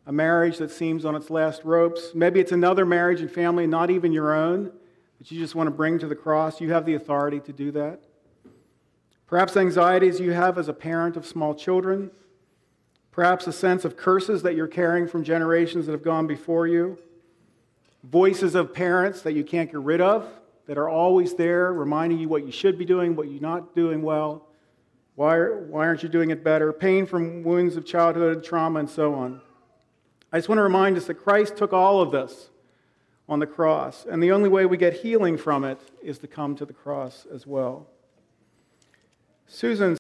a 0.05 0.11
marriage 0.11 0.57
that 0.57 0.71
seems 0.71 1.05
on 1.05 1.15
its 1.15 1.29
last 1.29 1.63
ropes. 1.63 2.11
Maybe 2.15 2.39
it's 2.39 2.51
another 2.51 2.85
marriage 2.85 3.21
and 3.21 3.31
family, 3.31 3.67
not 3.67 3.89
even 3.89 4.11
your 4.11 4.33
own, 4.33 4.71
that 5.19 5.31
you 5.31 5.39
just 5.39 5.55
want 5.55 5.67
to 5.67 5.71
bring 5.71 5.99
to 5.99 6.07
the 6.07 6.15
cross. 6.15 6.59
You 6.59 6.71
have 6.73 6.85
the 6.85 6.95
authority 6.95 7.39
to 7.41 7.53
do 7.53 7.71
that. 7.71 7.99
Perhaps 9.27 9.55
anxieties 9.55 10.19
you 10.19 10.31
have 10.31 10.57
as 10.57 10.67
a 10.67 10.73
parent 10.73 11.15
of 11.15 11.25
small 11.25 11.53
children. 11.55 12.11
Perhaps 13.11 13.47
a 13.47 13.53
sense 13.53 13.85
of 13.85 13.95
curses 13.95 14.41
that 14.43 14.55
you're 14.55 14.67
carrying 14.67 15.07
from 15.07 15.23
generations 15.23 15.85
that 15.85 15.91
have 15.91 16.03
gone 16.03 16.27
before 16.27 16.67
you. 16.67 16.97
Voices 18.03 18.55
of 18.55 18.73
parents 18.73 19.21
that 19.21 19.33
you 19.33 19.43
can't 19.43 19.71
get 19.71 19.79
rid 19.79 20.01
of, 20.01 20.27
that 20.65 20.77
are 20.77 20.89
always 20.89 21.35
there, 21.35 21.71
reminding 21.73 22.17
you 22.17 22.27
what 22.27 22.45
you 22.45 22.51
should 22.51 22.77
be 22.77 22.85
doing, 22.85 23.15
what 23.15 23.29
you're 23.29 23.41
not 23.41 23.75
doing 23.75 24.01
well. 24.01 24.47
Why, 25.21 25.37
why 25.37 25.85
aren't 25.85 26.01
you 26.01 26.09
doing 26.09 26.31
it 26.31 26.43
better? 26.43 26.73
Pain 26.73 27.05
from 27.05 27.43
wounds 27.43 27.75
of 27.75 27.85
childhood, 27.85 28.43
trauma, 28.43 28.79
and 28.79 28.89
so 28.89 29.13
on. 29.13 29.39
I 30.33 30.39
just 30.39 30.49
want 30.49 30.57
to 30.57 30.63
remind 30.63 30.97
us 30.97 31.05
that 31.05 31.13
Christ 31.13 31.57
took 31.57 31.73
all 31.73 32.01
of 32.01 32.11
this 32.11 32.49
on 33.29 33.37
the 33.37 33.45
cross, 33.45 34.03
and 34.09 34.23
the 34.23 34.31
only 34.31 34.49
way 34.49 34.65
we 34.65 34.77
get 34.77 34.93
healing 34.93 35.37
from 35.37 35.63
it 35.63 35.79
is 36.01 36.17
to 36.17 36.27
come 36.27 36.55
to 36.55 36.65
the 36.65 36.73
cross 36.73 37.27
as 37.31 37.45
well. 37.45 37.85
Susan 39.45 39.89